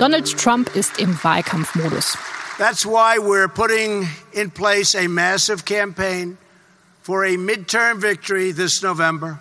Donald 0.00 0.34
Trump 0.38 0.74
ist 0.74 0.98
im 0.98 1.14
Wahlkampfmodus. 1.22 2.16
That's 2.56 2.86
why 2.86 3.18
we're 3.18 3.48
putting 3.48 4.08
in 4.32 4.50
place 4.50 4.94
a 4.94 5.06
massive 5.06 5.66
campaign 5.66 6.38
for 7.02 7.26
a 7.26 7.36
midterm 7.36 8.00
victory 8.00 8.50
this 8.50 8.82
November. 8.82 9.38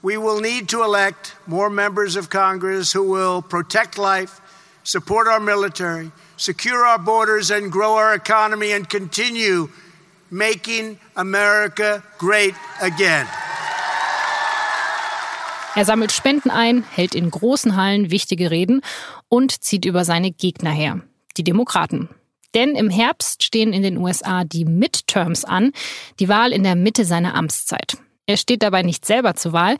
We 0.00 0.16
will 0.16 0.40
need 0.40 0.70
to 0.70 0.82
elect 0.82 1.36
more 1.46 1.68
members 1.68 2.16
of 2.16 2.30
Congress 2.30 2.90
who 2.90 3.02
will 3.02 3.42
protect 3.42 3.98
life, 3.98 4.40
support 4.82 5.28
our 5.28 5.40
military, 5.40 6.10
secure 6.38 6.86
our 6.86 6.98
borders, 6.98 7.50
and 7.50 7.70
grow 7.70 7.96
our 7.96 8.14
economy 8.14 8.72
and 8.72 8.88
continue 8.88 9.68
making 10.30 10.98
America 11.16 12.02
great 12.16 12.54
again. 12.80 13.28
Er 15.74 15.84
sammelt 15.84 16.12
Spenden 16.12 16.50
ein, 16.50 16.82
hält 16.82 17.14
in 17.14 17.30
großen 17.30 17.76
Hallen 17.76 18.10
wichtige 18.10 18.50
Reden 18.50 18.82
und 19.32 19.64
zieht 19.64 19.86
über 19.86 20.04
seine 20.04 20.30
Gegner 20.30 20.72
her, 20.72 21.00
die 21.38 21.42
Demokraten. 21.42 22.10
Denn 22.54 22.76
im 22.76 22.90
Herbst 22.90 23.42
stehen 23.42 23.72
in 23.72 23.82
den 23.82 23.96
USA 23.96 24.44
die 24.44 24.66
Midterms 24.66 25.46
an, 25.46 25.72
die 26.20 26.28
Wahl 26.28 26.52
in 26.52 26.64
der 26.64 26.76
Mitte 26.76 27.06
seiner 27.06 27.34
Amtszeit. 27.34 27.96
Er 28.26 28.36
steht 28.36 28.62
dabei 28.62 28.82
nicht 28.82 29.06
selber 29.06 29.34
zur 29.34 29.54
Wahl, 29.54 29.78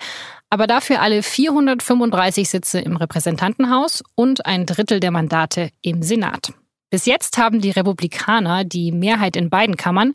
aber 0.48 0.66
dafür 0.66 1.02
alle 1.02 1.22
435 1.22 2.48
Sitze 2.48 2.80
im 2.80 2.96
Repräsentantenhaus 2.96 4.02
und 4.14 4.46
ein 4.46 4.64
Drittel 4.64 5.00
der 5.00 5.10
Mandate 5.10 5.68
im 5.82 6.02
Senat. 6.02 6.54
Bis 6.88 7.04
jetzt 7.04 7.36
haben 7.36 7.60
die 7.60 7.72
Republikaner 7.72 8.64
die 8.64 8.90
Mehrheit 8.90 9.36
in 9.36 9.50
beiden 9.50 9.76
Kammern 9.76 10.14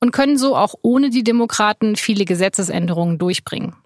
und 0.00 0.10
können 0.10 0.36
so 0.36 0.56
auch 0.56 0.74
ohne 0.82 1.10
die 1.10 1.22
Demokraten 1.22 1.94
viele 1.94 2.24
Gesetzesänderungen 2.24 3.18
durchbringen. 3.18 3.76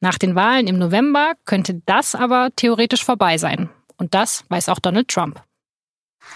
Nach 0.00 0.16
den 0.16 0.34
Wahlen 0.34 0.66
im 0.66 0.78
November 0.78 1.32
könnte 1.44 1.82
das 1.84 2.14
aber 2.14 2.48
theoretisch 2.56 3.04
vorbei 3.04 3.36
sein. 3.36 3.68
Und 3.98 4.14
das 4.14 4.44
weiß 4.48 4.68
auch 4.68 4.78
Donald 4.78 5.08
Trump. 5.08 5.40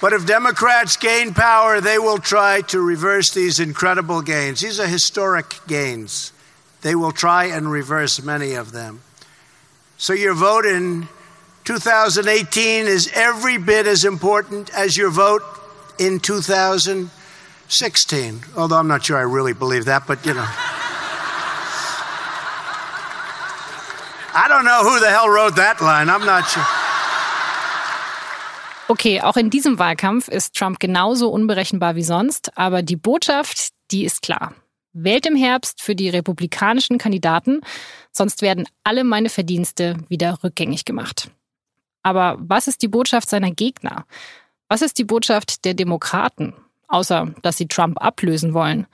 But 0.00 0.12
if 0.12 0.24
Democrats 0.24 0.96
gain 0.96 1.34
power, 1.34 1.80
they 1.80 1.98
will 1.98 2.18
try 2.18 2.62
to 2.68 2.80
reverse 2.80 3.32
these 3.32 3.58
incredible 3.60 4.22
gains. 4.22 4.60
These 4.60 4.80
are 4.80 4.86
historic 4.86 5.60
gains. 5.66 6.32
They 6.82 6.94
will 6.94 7.10
try 7.12 7.46
and 7.46 7.70
reverse 7.70 8.22
many 8.22 8.54
of 8.54 8.72
them. 8.72 9.02
So 9.98 10.14
your 10.14 10.34
vote 10.34 10.64
in 10.64 11.08
2018 11.64 12.86
is 12.86 13.10
every 13.14 13.58
bit 13.58 13.86
as 13.86 14.06
important 14.06 14.70
as 14.74 14.96
your 14.96 15.10
vote 15.10 15.42
in 15.98 16.20
2016. 16.20 18.40
Although 18.56 18.76
I'm 18.76 18.88
not 18.88 19.04
sure 19.04 19.18
I 19.18 19.22
really 19.22 19.52
believe 19.52 19.84
that, 19.84 20.06
but 20.06 20.24
you 20.24 20.32
know. 20.32 20.46
I 24.32 24.46
don't 24.48 24.64
know 24.64 24.84
who 24.84 25.00
the 25.00 25.10
hell 25.10 25.28
wrote 25.28 25.56
that 25.56 25.82
line. 25.82 26.08
I'm 26.08 26.24
not 26.24 26.48
sure. 26.48 26.64
Okay, 28.90 29.20
auch 29.20 29.36
in 29.36 29.50
diesem 29.50 29.78
Wahlkampf 29.78 30.26
ist 30.26 30.56
Trump 30.56 30.80
genauso 30.80 31.30
unberechenbar 31.30 31.94
wie 31.94 32.02
sonst, 32.02 32.58
aber 32.58 32.82
die 32.82 32.96
Botschaft, 32.96 33.68
die 33.92 34.04
ist 34.04 34.20
klar. 34.20 34.52
Wählt 34.92 35.26
im 35.26 35.36
Herbst 35.36 35.80
für 35.80 35.94
die 35.94 36.08
republikanischen 36.08 36.98
Kandidaten, 36.98 37.60
sonst 38.10 38.42
werden 38.42 38.66
alle 38.82 39.04
meine 39.04 39.28
Verdienste 39.28 39.98
wieder 40.08 40.42
rückgängig 40.42 40.84
gemacht. 40.84 41.30
Aber 42.02 42.36
was 42.40 42.66
ist 42.66 42.82
die 42.82 42.88
Botschaft 42.88 43.30
seiner 43.30 43.52
Gegner? 43.52 44.06
Was 44.66 44.82
ist 44.82 44.98
die 44.98 45.04
Botschaft 45.04 45.64
der 45.64 45.74
Demokraten? 45.74 46.54
Außer, 46.88 47.32
dass 47.42 47.58
sie 47.58 47.68
Trump 47.68 48.02
ablösen 48.02 48.54
wollen. 48.54 48.88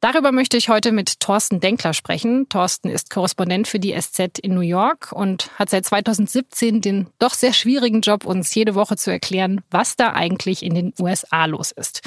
Darüber 0.00 0.30
möchte 0.30 0.56
ich 0.56 0.68
heute 0.68 0.92
mit 0.92 1.18
Thorsten 1.18 1.58
Denkler 1.58 1.92
sprechen. 1.92 2.48
Thorsten 2.48 2.88
ist 2.88 3.10
Korrespondent 3.10 3.66
für 3.66 3.80
die 3.80 3.98
SZ 4.00 4.38
in 4.38 4.54
New 4.54 4.60
York 4.60 5.10
und 5.10 5.50
hat 5.58 5.70
seit 5.70 5.86
2017 5.86 6.80
den 6.80 7.08
doch 7.18 7.34
sehr 7.34 7.52
schwierigen 7.52 8.00
Job, 8.00 8.24
uns 8.24 8.54
jede 8.54 8.76
Woche 8.76 8.96
zu 8.96 9.10
erklären, 9.10 9.60
was 9.70 9.96
da 9.96 10.12
eigentlich 10.12 10.62
in 10.62 10.74
den 10.74 10.94
USA 11.00 11.46
los 11.46 11.72
ist. 11.72 12.02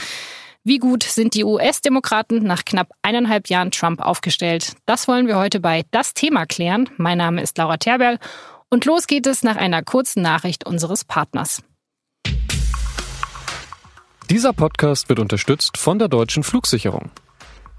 Wie 0.64 0.78
gut 0.78 1.04
sind 1.04 1.34
die 1.34 1.44
US-Demokraten 1.44 2.44
nach 2.44 2.64
knapp 2.64 2.92
eineinhalb 3.02 3.50
Jahren 3.50 3.72
Trump 3.72 4.00
aufgestellt? 4.00 4.74
Das 4.86 5.08
wollen 5.08 5.28
wir 5.28 5.38
heute 5.38 5.60
bei 5.60 5.84
Das 5.92 6.14
Thema 6.14 6.46
klären. 6.46 6.90
Mein 6.98 7.18
Name 7.18 7.42
ist 7.42 7.58
Laura 7.58 7.78
Terberl 7.78 8.20
und 8.70 8.86
los 8.86 9.08
geht 9.08 9.28
es 9.28 9.44
nach 9.44 9.58
einer 9.58 9.84
kurzen 9.84 10.22
Nachricht 10.22 10.66
unseres 10.66 11.04
Partners. 11.04 11.62
Dieser 14.30 14.54
Podcast 14.54 15.10
wird 15.10 15.20
unterstützt 15.20 15.78
von 15.78 16.00
der 16.00 16.08
Deutschen 16.08 16.44
Flugsicherung. 16.44 17.12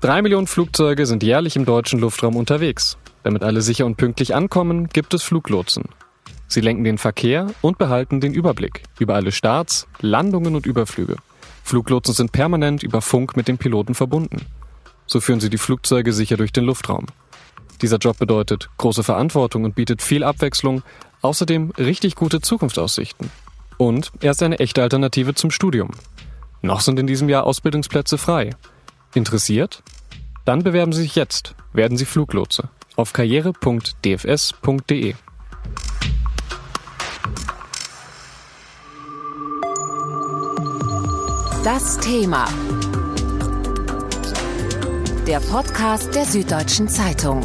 Drei 0.03 0.21
Millionen 0.21 0.49
Flugzeuge 0.49 1.07
sind 1.07 1.23
jährlich 1.23 1.55
im 1.55 1.65
deutschen 1.65 2.01
Luftraum 2.01 2.35
unterwegs. 2.35 2.99
Damit 3.23 3.45
alle 3.45 3.63
sicher 3.63 3.87
und 3.87 3.97
pünktlich 3.97 4.35
ankommen, 4.35 4.89
gibt 4.89 5.15
es 5.15 5.23
Fluglotsen. 5.23 5.85
Sie 6.49 6.61
lenken 6.61 6.83
den 6.83 6.99
Verkehr 6.99 7.47
und 7.61 7.79
behalten 7.79 8.21
den 8.21 8.35
Überblick 8.35 8.83
über 8.99 9.15
alle 9.15 9.31
Starts, 9.31 9.87
Landungen 10.01 10.57
und 10.57 10.67
Überflüge. 10.67 11.19
Fluglotsen 11.63 12.15
sind 12.15 12.33
permanent 12.33 12.83
über 12.83 13.01
Funk 13.01 13.37
mit 13.37 13.47
den 13.47 13.59
Piloten 13.59 13.95
verbunden. 13.95 14.45
So 15.07 15.21
führen 15.21 15.39
sie 15.39 15.51
die 15.51 15.57
Flugzeuge 15.57 16.13
sicher 16.13 16.37
durch 16.37 16.51
den 16.51 16.65
Luftraum. 16.65 17.07
Dieser 17.81 17.99
Job 17.99 18.19
bedeutet 18.19 18.71
große 18.79 19.05
Verantwortung 19.05 19.63
und 19.63 19.77
bietet 19.77 20.03
viel 20.03 20.25
Abwechslung, 20.25 20.83
außerdem 21.21 21.75
richtig 21.79 22.17
gute 22.17 22.41
Zukunftsaussichten. 22.41 23.31
Und 23.77 24.11
er 24.21 24.33
ist 24.33 24.43
eine 24.43 24.59
echte 24.59 24.83
Alternative 24.83 25.35
zum 25.35 25.53
Studium. 25.53 25.93
Noch 26.61 26.81
sind 26.81 26.99
in 26.99 27.07
diesem 27.07 27.29
Jahr 27.29 27.45
Ausbildungsplätze 27.45 28.19
frei. 28.19 28.51
Interessiert? 29.15 29.83
Dann 30.45 30.63
bewerben 30.63 30.93
Sie 30.93 31.03
sich 31.03 31.15
jetzt, 31.15 31.55
werden 31.73 31.97
Sie 31.97 32.05
Fluglotse 32.05 32.69
auf 32.97 33.13
karriere.dfs.de. 33.13 35.15
Das 41.65 41.99
Thema. 41.99 42.47
Der 45.27 45.41
Podcast 45.41 46.15
der 46.15 46.25
Süddeutschen 46.25 46.89
Zeitung. 46.89 47.41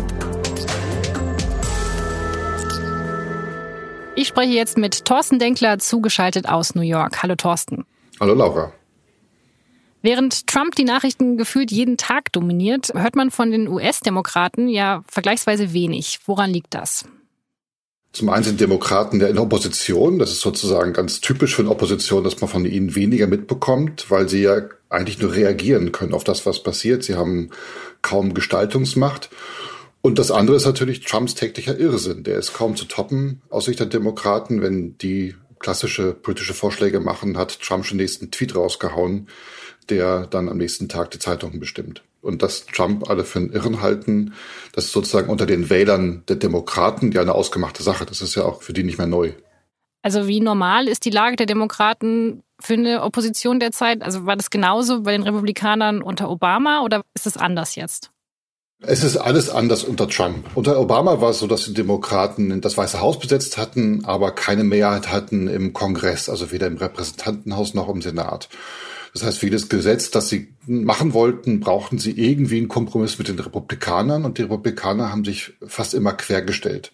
Ich 4.16 4.28
spreche 4.28 4.54
jetzt 4.54 4.80
mit 4.80 5.06
Thorsten 5.06 5.38
Denkler, 5.38 5.78
zugeschaltet 5.78 6.50
aus 6.50 6.74
New 6.74 6.82
York. 6.82 7.22
Hallo 7.22 7.36
Thorsten. 7.36 7.86
Hallo 8.20 8.34
Laura. 8.34 8.72
Während 10.02 10.48
Trump 10.48 10.76
die 10.76 10.84
Nachrichten 10.84 11.38
gefühlt 11.38 11.72
jeden 11.72 11.98
Tag 11.98 12.32
dominiert, 12.32 12.92
hört 12.94 13.16
man 13.16 13.32
von 13.32 13.52
den 13.52 13.68
US-Demokraten 13.68 14.70
ja 14.70 15.04
vergleichsweise 15.10 15.74
wenig. 15.74 16.20
Woran 16.26 16.52
liegt 16.52 16.74
das? 16.74 17.06
Zum 18.14 18.30
einen 18.30 18.44
sind 18.44 18.62
Demokraten 18.62 19.20
ja 19.20 19.28
in 19.28 19.38
Opposition. 19.38 20.18
Das 20.18 20.32
ist 20.32 20.42
sozusagen 20.42 20.94
ganz 20.94 21.22
typisch 21.22 21.56
für 21.56 21.62
eine 21.62 21.72
Opposition, 21.72 22.24
dass 22.24 22.40
man 22.42 22.50
von 22.50 22.66
ihnen 22.66 22.96
weniger 22.96 23.28
mitbekommt, 23.28 24.10
weil 24.10 24.30
sie 24.30 24.42
ja 24.42 24.62
eigentlich 24.90 25.20
nur 25.20 25.34
reagieren 25.34 25.92
können 25.92 26.14
auf 26.14 26.24
das, 26.24 26.46
was 26.46 26.64
passiert. 26.64 27.04
Sie 27.04 27.16
haben 27.16 27.52
kaum 28.02 28.34
Gestaltungsmacht. 28.34 29.30
Und 30.02 30.20
das 30.20 30.32
andere 30.32 30.56
ist 30.56 30.66
natürlich 30.66 31.02
Trumps 31.02 31.36
täglicher 31.36 31.78
Irrsinn. 31.78 32.24
Der 32.24 32.38
ist 32.38 32.54
kaum 32.54 32.76
zu 32.76 32.86
toppen 32.86 33.42
aus 33.50 33.66
Sicht 33.66 33.80
der 33.80 33.88
Demokraten. 33.88 34.62
Wenn 34.62 34.98
die 34.98 35.36
klassische 35.60 36.14
politische 36.14 36.54
Vorschläge 36.54 37.00
machen, 37.00 37.38
hat 37.38 37.60
Trump 37.62 37.86
schon 37.86 37.98
den 37.98 38.04
nächsten 38.04 38.32
Tweet 38.32 38.56
rausgehauen, 38.56 39.28
der 39.90 40.28
dann 40.28 40.50
am 40.50 40.58
nächsten 40.58 40.90
Tag 40.90 41.12
die 41.12 41.20
Zeitungen 41.20 41.60
bestimmt. 41.60 42.04
Und 42.22 42.44
dass 42.44 42.66
Trump 42.66 43.10
alle 43.10 43.24
für 43.24 43.40
einen 43.40 43.52
Irren 43.52 43.82
halten, 43.82 44.34
das 44.74 44.86
ist 44.86 44.92
sozusagen 44.92 45.30
unter 45.30 45.46
den 45.46 45.70
Wählern 45.70 46.24
der 46.28 46.36
Demokraten 46.36 47.12
ja 47.12 47.22
eine 47.22 47.36
ausgemachte 47.36 47.84
Sache. 47.84 48.06
Das 48.06 48.22
ist 48.22 48.36
ja 48.36 48.44
auch 48.44 48.62
für 48.62 48.74
die 48.74 48.84
nicht 48.84 48.98
mehr 48.98 49.08
neu. 49.08 49.34
Also 50.02 50.28
wie 50.28 50.40
normal 50.40 50.88
ist 50.88 51.06
die 51.06 51.10
Lage 51.10 51.36
der 51.36 51.46
Demokraten 51.46 52.44
für 52.60 52.74
eine 52.74 53.04
Opposition 53.04 53.60
derzeit? 53.60 54.02
Also 54.02 54.26
war 54.26 54.36
das 54.36 54.50
genauso 54.50 55.04
bei 55.04 55.12
den 55.12 55.24
Republikanern 55.24 56.02
unter 56.02 56.30
Obama 56.30 56.82
oder 56.82 57.04
ist 57.14 57.28
es 57.28 57.38
anders 57.38 57.76
jetzt? 57.76 58.12
Es 58.80 59.04
ist 59.04 59.18
alles 59.18 59.50
anders 59.50 59.84
unter 59.84 60.08
Trump. 60.08 60.46
Unter 60.54 60.80
Obama 60.80 61.20
war 61.20 61.32
es 61.32 61.40
so, 61.40 61.48
dass 61.48 61.66
die 61.66 61.74
Demokraten 61.74 62.62
das 62.62 62.78
Weiße 62.78 63.02
Haus 63.02 63.18
besetzt 63.18 63.58
hatten, 63.58 64.06
aber 64.06 64.32
keine 64.32 64.64
Mehrheit 64.64 65.12
hatten 65.12 65.48
im 65.48 65.74
Kongress, 65.74 66.30
also 66.30 66.52
weder 66.52 66.68
im 66.68 66.78
Repräsentantenhaus 66.78 67.74
noch 67.74 67.90
im 67.90 68.04
Senat. 68.04 68.50
Das 69.18 69.28
heißt, 69.28 69.40
für 69.40 69.48
jedes 69.48 69.68
Gesetz, 69.68 70.12
das 70.12 70.30
sie 70.30 70.50
machen 70.68 71.14
wollten, 71.14 71.60
brauchten 71.60 71.98
sie 71.98 72.12
irgendwie 72.12 72.58
einen 72.58 72.68
Kompromiss 72.68 73.18
mit 73.18 73.28
den 73.28 73.40
Republikanern 73.40 74.26
und 74.26 74.38
die 74.38 74.44
Republikaner 74.44 75.12
haben 75.12 75.26
sich 75.26 75.54
fast 75.66 75.96
immer 75.96 76.14
quergestellt. 76.14 76.92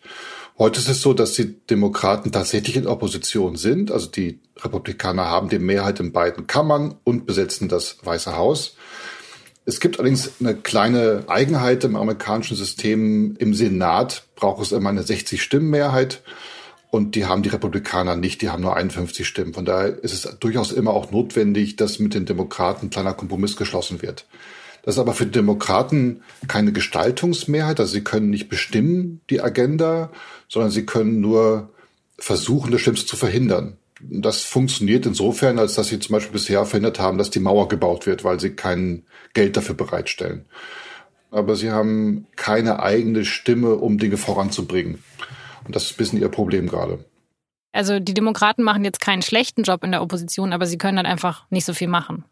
Heute 0.57 0.79
ist 0.79 0.87
es 0.87 1.01
so, 1.01 1.13
dass 1.13 1.33
die 1.33 1.53
Demokraten 1.67 2.31
tatsächlich 2.31 2.77
in 2.77 2.87
Opposition 2.87 3.57
sind. 3.57 3.91
Also 3.91 4.07
die 4.07 4.39
Republikaner 4.57 5.25
haben 5.25 5.49
die 5.49 5.59
Mehrheit 5.59 5.99
in 5.99 6.13
beiden 6.13 6.47
Kammern 6.47 6.95
und 7.03 7.25
besetzen 7.25 7.67
das 7.67 7.97
Weiße 8.03 8.37
Haus. 8.37 8.77
Es 9.65 9.79
gibt 9.79 9.99
allerdings 9.99 10.31
eine 10.39 10.55
kleine 10.55 11.23
Eigenheit 11.27 11.83
im 11.83 11.95
amerikanischen 11.95 12.55
System. 12.55 13.35
Im 13.37 13.53
Senat 13.53 14.23
braucht 14.35 14.61
es 14.61 14.71
immer 14.71 14.89
eine 14.89 15.01
60-Stimmen-Mehrheit. 15.01 16.21
Und 16.93 17.15
die 17.15 17.25
haben 17.25 17.41
die 17.41 17.49
Republikaner 17.49 18.15
nicht, 18.15 18.43
die 18.43 18.51
haben 18.51 18.61
nur 18.61 18.75
51 18.75 19.27
Stimmen. 19.27 19.55
Von 19.55 19.65
daher 19.65 19.97
ist 20.03 20.13
es 20.13 20.37
durchaus 20.39 20.71
immer 20.71 20.91
auch 20.91 21.09
notwendig, 21.09 21.75
dass 21.75 21.97
mit 21.97 22.13
den 22.13 22.27
Demokraten 22.27 22.85
ein 22.85 22.89
kleiner 22.91 23.15
Kompromiss 23.15 23.57
geschlossen 23.57 24.03
wird. 24.03 24.27
Das 24.83 24.93
ist 24.93 24.99
aber 24.99 25.15
für 25.15 25.25
die 25.25 25.31
Demokraten 25.31 26.21
keine 26.47 26.71
Gestaltungsmehrheit, 26.71 27.79
also 27.79 27.91
sie 27.91 28.03
können 28.03 28.29
nicht 28.29 28.47
bestimmen 28.47 29.21
die 29.31 29.41
Agenda, 29.41 30.11
sondern 30.47 30.69
sie 30.69 30.85
können 30.85 31.19
nur 31.19 31.71
versuchen, 32.19 32.71
das 32.71 32.81
Schlimmste 32.81 33.07
zu 33.07 33.15
verhindern. 33.15 33.77
das 33.99 34.43
funktioniert 34.43 35.07
insofern, 35.07 35.57
als 35.57 35.73
dass 35.73 35.87
sie 35.87 35.97
zum 35.97 36.13
Beispiel 36.13 36.33
bisher 36.33 36.63
verhindert 36.63 36.99
haben, 36.99 37.17
dass 37.17 37.31
die 37.31 37.39
Mauer 37.39 37.69
gebaut 37.69 38.05
wird, 38.05 38.23
weil 38.23 38.39
sie 38.39 38.51
kein 38.51 39.01
Geld 39.33 39.57
dafür 39.57 39.73
bereitstellen. 39.73 40.45
Aber 41.31 41.55
sie 41.55 41.71
haben 41.71 42.27
keine 42.35 42.83
eigene 42.83 43.25
Stimme, 43.25 43.73
um 43.77 43.97
Dinge 43.97 44.17
voranzubringen. 44.17 44.99
Und 45.65 45.75
das 45.75 45.85
ist 45.85 45.93
ein 45.93 45.97
bisschen 45.97 46.21
ihr 46.21 46.29
Problem 46.29 46.67
gerade. 46.67 47.03
Also 47.71 47.99
die 47.99 48.13
Demokraten 48.13 48.63
machen 48.63 48.85
jetzt 48.85 49.01
keinen 49.01 49.21
schlechten 49.21 49.63
Job 49.63 49.83
in 49.83 49.91
der 49.91 50.01
Opposition, 50.01 50.53
aber 50.53 50.67
sie 50.67 50.77
können 50.77 50.97
dann 50.97 51.05
einfach 51.05 51.45
nicht 51.49 51.65
so 51.65 51.73
viel 51.73 51.87
machen. 51.87 52.23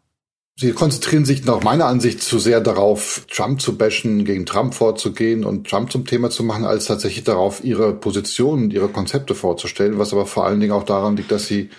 Sie 0.56 0.72
konzentrieren 0.72 1.24
sich 1.24 1.44
nach 1.44 1.62
meiner 1.62 1.86
Ansicht 1.86 2.22
zu 2.22 2.38
sehr 2.38 2.60
darauf, 2.60 3.26
Trump 3.30 3.60
zu 3.60 3.76
bashen, 3.76 4.24
gegen 4.24 4.44
Trump 4.44 4.74
vorzugehen 4.74 5.44
und 5.44 5.68
Trump 5.68 5.90
zum 5.90 6.04
Thema 6.04 6.30
zu 6.30 6.44
machen, 6.44 6.64
als 6.64 6.84
tatsächlich 6.84 7.24
darauf, 7.24 7.64
ihre 7.64 7.94
Positionen, 7.94 8.70
ihre 8.70 8.88
Konzepte 8.88 9.34
vorzustellen, 9.34 9.98
was 9.98 10.12
aber 10.12 10.26
vor 10.26 10.44
allen 10.46 10.60
Dingen 10.60 10.72
auch 10.72 10.84
daran 10.84 11.16
liegt, 11.16 11.32
dass 11.32 11.46
sie 11.46 11.70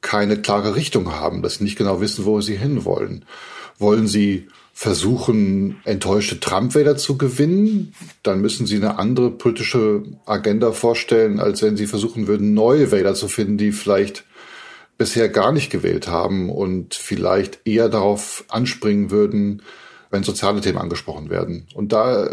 keine 0.00 0.40
klare 0.40 0.74
Richtung 0.74 1.12
haben, 1.12 1.42
dass 1.42 1.56
sie 1.56 1.64
nicht 1.64 1.76
genau 1.76 2.00
wissen, 2.00 2.24
wo 2.24 2.40
sie 2.40 2.56
hinwollen. 2.56 3.24
Wollen 3.78 4.06
sie 4.06 4.48
versuchen, 4.76 5.80
enttäuschte 5.84 6.40
Trump-Wähler 6.40 6.96
zu 6.96 7.16
gewinnen, 7.16 7.94
dann 8.24 8.40
müssen 8.40 8.66
sie 8.66 8.76
eine 8.76 8.98
andere 8.98 9.30
politische 9.30 10.02
Agenda 10.26 10.72
vorstellen, 10.72 11.38
als 11.38 11.62
wenn 11.62 11.76
sie 11.76 11.86
versuchen 11.86 12.26
würden, 12.26 12.54
neue 12.54 12.90
Wähler 12.90 13.14
zu 13.14 13.28
finden, 13.28 13.56
die 13.56 13.70
vielleicht 13.70 14.24
bisher 14.98 15.28
gar 15.28 15.52
nicht 15.52 15.70
gewählt 15.70 16.08
haben 16.08 16.50
und 16.50 16.94
vielleicht 16.94 17.60
eher 17.64 17.88
darauf 17.88 18.44
anspringen 18.48 19.12
würden, 19.12 19.62
wenn 20.10 20.24
soziale 20.24 20.60
Themen 20.60 20.78
angesprochen 20.78 21.30
werden. 21.30 21.68
Und 21.74 21.92
da 21.92 22.30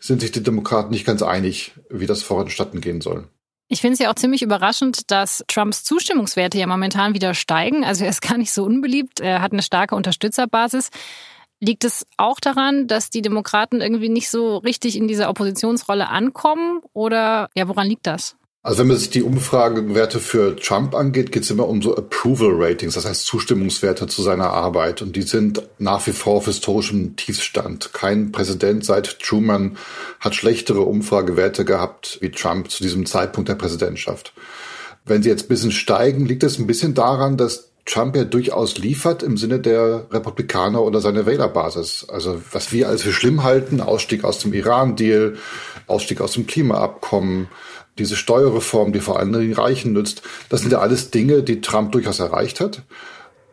sind 0.00 0.20
sich 0.20 0.32
die 0.32 0.42
Demokraten 0.42 0.90
nicht 0.90 1.06
ganz 1.06 1.22
einig, 1.22 1.72
wie 1.88 2.06
das 2.06 2.24
voranstatten 2.24 2.80
gehen 2.80 3.00
soll. 3.00 3.28
Ich 3.68 3.80
finde 3.80 3.94
es 3.94 4.00
ja 4.00 4.10
auch 4.10 4.16
ziemlich 4.16 4.42
überraschend, 4.42 5.10
dass 5.12 5.44
Trumps 5.46 5.84
Zustimmungswerte 5.84 6.58
ja 6.58 6.66
momentan 6.66 7.14
wieder 7.14 7.34
steigen. 7.34 7.84
Also 7.84 8.04
er 8.04 8.10
ist 8.10 8.20
gar 8.20 8.36
nicht 8.36 8.52
so 8.52 8.64
unbeliebt, 8.64 9.20
er 9.20 9.40
hat 9.40 9.52
eine 9.52 9.62
starke 9.62 9.94
Unterstützerbasis. 9.94 10.90
Liegt 11.64 11.84
es 11.84 12.04
auch 12.16 12.40
daran, 12.40 12.88
dass 12.88 13.08
die 13.08 13.22
Demokraten 13.22 13.80
irgendwie 13.80 14.08
nicht 14.08 14.30
so 14.30 14.56
richtig 14.56 14.96
in 14.96 15.06
dieser 15.06 15.30
Oppositionsrolle 15.30 16.08
ankommen? 16.08 16.80
Oder 16.92 17.50
ja, 17.54 17.68
woran 17.68 17.86
liegt 17.86 18.08
das? 18.08 18.34
Also 18.64 18.80
wenn 18.80 18.88
man 18.88 18.96
sich 18.96 19.10
die 19.10 19.22
Umfragewerte 19.22 20.18
für 20.18 20.56
Trump 20.56 20.92
angeht, 20.96 21.30
geht 21.30 21.44
es 21.44 21.52
immer 21.52 21.68
um 21.68 21.80
so 21.80 21.96
Approval 21.96 22.50
Ratings, 22.54 22.94
das 22.94 23.06
heißt 23.06 23.26
Zustimmungswerte 23.26 24.08
zu 24.08 24.22
seiner 24.22 24.50
Arbeit. 24.50 25.02
Und 25.02 25.14
die 25.14 25.22
sind 25.22 25.62
nach 25.78 26.04
wie 26.08 26.12
vor 26.12 26.38
auf 26.38 26.46
historischem 26.46 27.14
Tiefstand. 27.14 27.92
Kein 27.92 28.32
Präsident 28.32 28.84
seit 28.84 29.20
Truman 29.20 29.76
hat 30.18 30.34
schlechtere 30.34 30.80
Umfragewerte 30.80 31.64
gehabt 31.64 32.18
wie 32.20 32.32
Trump 32.32 32.72
zu 32.72 32.82
diesem 32.82 33.06
Zeitpunkt 33.06 33.48
der 33.48 33.54
Präsidentschaft. 33.54 34.32
Wenn 35.04 35.22
sie 35.22 35.28
jetzt 35.28 35.44
ein 35.44 35.48
bisschen 35.48 35.70
steigen, 35.72 36.26
liegt 36.26 36.42
es 36.42 36.58
ein 36.58 36.66
bisschen 36.66 36.94
daran, 36.94 37.36
dass 37.36 37.71
Trump 37.84 38.14
ja 38.14 38.24
durchaus 38.24 38.78
liefert 38.78 39.22
im 39.22 39.36
Sinne 39.36 39.58
der 39.58 40.06
Republikaner 40.10 40.82
oder 40.82 41.00
seiner 41.00 41.26
Wählerbasis. 41.26 42.06
Also 42.08 42.40
was 42.52 42.72
wir 42.72 42.88
als 42.88 43.02
für 43.02 43.12
schlimm 43.12 43.42
halten, 43.42 43.80
Ausstieg 43.80 44.24
aus 44.24 44.38
dem 44.38 44.52
Iran-Deal, 44.52 45.36
Ausstieg 45.88 46.20
aus 46.20 46.32
dem 46.32 46.46
Klimaabkommen, 46.46 47.48
diese 47.98 48.16
Steuerreform, 48.16 48.92
die 48.92 49.00
vor 49.00 49.18
allem 49.18 49.32
den 49.32 49.52
Reichen 49.52 49.92
nützt, 49.92 50.22
das 50.48 50.60
sind 50.60 50.72
ja 50.72 50.78
alles 50.78 51.10
Dinge, 51.10 51.42
die 51.42 51.60
Trump 51.60 51.92
durchaus 51.92 52.20
erreicht 52.20 52.60
hat. 52.60 52.82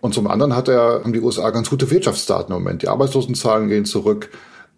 Und 0.01 0.13
zum 0.13 0.27
anderen 0.27 0.55
hat 0.55 0.69
er, 0.69 1.01
haben 1.03 1.11
die 1.11 1.19
USA 1.19 1.49
ganz 1.49 1.69
gute 1.69 1.91
Wirtschaftsdaten 1.91 2.55
im 2.55 2.61
Moment. 2.61 2.83
Die 2.83 2.87
Arbeitslosenzahlen 2.87 3.67
gehen 3.67 3.83
zurück 3.85 4.29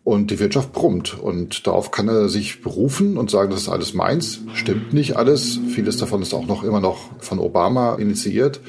und 0.04 0.32
die 0.32 0.40
Wirtschaft 0.40 0.74
brummt. 0.74 1.20
Und 1.20 1.68
darauf 1.68 1.92
kann 1.92 2.08
er 2.08 2.28
sich 2.28 2.62
berufen 2.62 3.18
und 3.18 3.30
sagen, 3.30 3.52
das 3.52 3.62
ist 3.62 3.70
alles 3.70 3.94
meins. 3.94 4.40
Stimmt 4.56 4.94
nicht 4.94 5.18
alles. 5.18 5.60
Vieles 5.76 5.98
davon 5.98 6.24
ist 6.24 6.34
auch 6.34 6.48
noch 6.48 6.64
immer 6.64 6.80
noch 6.80 7.10
von 7.20 7.38
Obama 7.38 7.96
initiiert. 7.96 8.62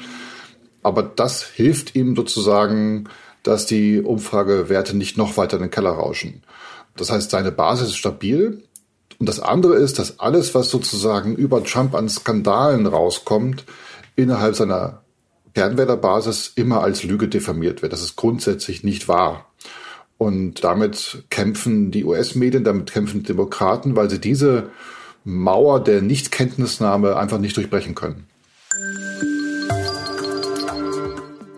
Aber 0.83 1.03
das 1.03 1.43
hilft 1.43 1.95
ihm 1.95 2.15
sozusagen, 2.15 3.09
dass 3.41 3.65
die 3.65 4.01
Umfragewerte 4.01 4.95
nicht 4.95 5.17
noch 5.17 5.37
weiter 5.37 5.57
in 5.57 5.63
den 5.63 5.71
Keller 5.71 5.91
rauschen. 5.91 6.43
Das 6.95 7.11
heißt, 7.11 7.31
seine 7.31 7.51
Basis 7.51 7.89
ist 7.89 7.97
stabil. 7.97 8.63
Und 9.19 9.29
das 9.29 9.39
andere 9.39 9.75
ist, 9.75 9.99
dass 9.99 10.19
alles, 10.19 10.53
was 10.55 10.69
sozusagen 10.69 11.35
über 11.35 11.63
Trump 11.63 11.95
an 11.95 12.09
Skandalen 12.09 12.85
rauskommt, 12.85 13.65
innerhalb 14.15 14.55
seiner 14.55 15.01
Kernwählerbasis 15.53 16.51
immer 16.55 16.81
als 16.81 17.03
Lüge 17.03 17.27
diffamiert 17.27 17.81
wird. 17.81 17.93
Das 17.93 18.01
ist 18.01 18.15
grundsätzlich 18.15 18.83
nicht 18.83 19.07
wahr. 19.07 19.45
Und 20.17 20.63
damit 20.63 21.25
kämpfen 21.29 21.91
die 21.91 22.05
US-Medien, 22.05 22.63
damit 22.63 22.91
kämpfen 22.91 23.23
Demokraten, 23.23 23.95
weil 23.95 24.09
sie 24.09 24.19
diese 24.19 24.69
Mauer 25.25 25.83
der 25.83 26.01
Nichtkenntnisnahme 26.01 27.17
einfach 27.17 27.39
nicht 27.39 27.57
durchbrechen 27.57 27.95
können. 27.95 28.27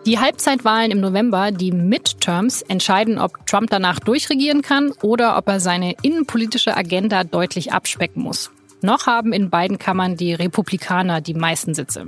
Die 0.05 0.19
Halbzeitwahlen 0.19 0.91
im 0.91 0.99
November, 0.99 1.51
die 1.51 1.71
Midterms, 1.71 2.61
entscheiden, 2.61 3.17
ob 3.17 3.47
Trump 3.47 3.71
danach 3.71 3.99
durchregieren 3.99 4.61
kann 4.61 4.91
oder 5.01 5.35
ob 5.35 5.47
er 5.47 5.59
seine 5.59 5.95
innenpolitische 6.03 6.77
Agenda 6.77 7.23
deutlich 7.23 7.73
abspecken 7.73 8.21
muss. 8.21 8.51
Noch 8.81 9.07
haben 9.07 9.33
in 9.33 9.49
beiden 9.49 9.79
Kammern 9.79 10.15
die 10.15 10.35
Republikaner 10.35 11.21
die 11.21 11.33
meisten 11.33 11.73
Sitze. 11.73 12.05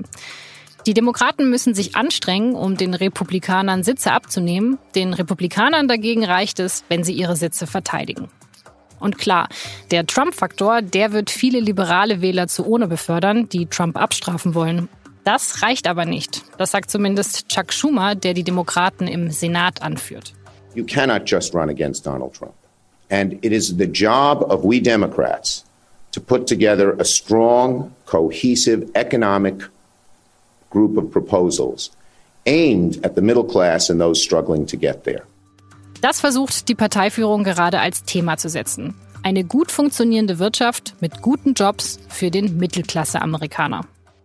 Die 0.85 0.93
Demokraten 0.93 1.49
müssen 1.49 1.73
sich 1.73 1.95
anstrengen, 1.95 2.53
um 2.53 2.77
den 2.77 2.93
Republikanern 2.93 3.83
Sitze 3.83 4.11
abzunehmen. 4.11 4.77
Den 4.93 5.15
Republikanern 5.15 5.87
dagegen 5.87 6.23
reicht 6.23 6.59
es, 6.59 6.83
wenn 6.89 7.03
sie 7.03 7.13
ihre 7.13 7.35
Sitze 7.35 7.65
verteidigen. 7.65 8.29
Und 8.99 9.17
klar, 9.17 9.47
der 9.91 10.05
Trump-Faktor, 10.05 10.81
der 10.81 11.13
wird 11.13 11.29
viele 11.29 11.59
liberale 11.59 12.21
Wähler 12.21 12.47
zu 12.47 12.65
ohne 12.65 12.87
befördern, 12.87 13.49
die 13.49 13.65
Trump 13.65 13.97
abstrafen 13.97 14.53
wollen. 14.55 14.87
Das 15.27 15.61
reicht 15.61 15.87
aber 15.87 16.05
nicht. 16.05 16.41
Das 16.57 16.71
sagt 16.71 16.89
zumindest 16.89 17.49
Chuck 17.49 17.73
Schumer, 17.73 18.15
der 18.15 18.33
die 18.33 18.45
Demokraten 18.45 19.09
im 19.09 19.29
Senat 19.29 19.81
anführt. 19.81 20.33
You 20.73 20.85
cannot 20.85 21.23
just 21.29 21.53
run 21.53 21.69
against 21.69 22.05
Donald 22.05 22.33
Trump. 22.33 22.53
And 23.09 23.33
it 23.43 23.51
is 23.51 23.75
the 23.77 23.87
job 23.91 24.49
of 24.49 24.63
we 24.63 24.81
Democrats 24.81 25.65
to 26.13 26.21
put 26.21 26.47
together 26.47 26.95
a 26.97 27.03
strong, 27.03 27.91
cohesive 28.05 28.89
economic 28.95 29.69
group 30.69 30.97
of 30.97 31.11
proposals 31.11 31.91
aimed 32.45 33.03
at 33.03 33.15
the 33.15 33.21
middle 33.21 33.43
class 33.43 33.89
and 33.89 33.99
those 33.99 34.23
struggling 34.23 34.65
to 34.65 34.77
get 34.77 35.03
there. 35.03 35.23
Das 35.99 36.21
versucht 36.21 36.69
die 36.69 36.75
Parteiführung 36.75 37.43
gerade 37.43 37.81
als 37.81 38.05
Thema 38.05 38.37
zu 38.37 38.47
setzen. 38.47 38.93
Eine 39.23 39.43
gut 39.43 39.71
funktionierende 39.71 40.39
Wirtschaft 40.39 40.95
mit 41.01 41.21
guten 41.21 41.53
Jobs 41.53 41.99
für 42.07 42.31
den 42.31 42.55
Mittelklasse-Amerikaner. 42.55 43.81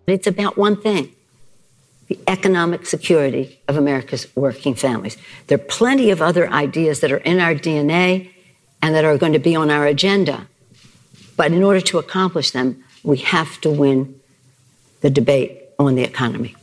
It's 0.07 0.27
about 0.27 0.57
one 0.57 0.81
thing 0.81 1.15
the 2.09 2.19
economic 2.27 2.85
security 2.85 3.59
of 3.69 3.77
America's 3.77 4.27
working 4.37 4.75
families. 4.75 5.17
There 5.47 5.57
are 5.57 5.67
plenty 5.79 6.11
of 6.11 6.21
other 6.21 6.51
ideas 6.51 7.01
that 7.01 7.11
are 7.11 7.23
in 7.25 7.41
our 7.41 7.55
DNA 7.55 8.31
and 8.83 8.95
that 8.95 9.05
are 9.05 9.17
going 9.17 9.33
to 9.33 9.39
be 9.39 9.57
on 9.57 9.71
our 9.71 9.87
agenda. 9.87 10.47
But 11.37 11.53
in 11.53 11.63
order 11.63 11.81
to 11.81 11.99
accomplish 11.99 12.51
them, 12.51 12.85
we 13.03 13.19
have 13.19 13.61
to 13.63 13.71
win 13.71 14.21
the 15.01 15.11
debate 15.11 15.53
on 15.79 15.95
the 15.95 16.03
economy. 16.03 16.55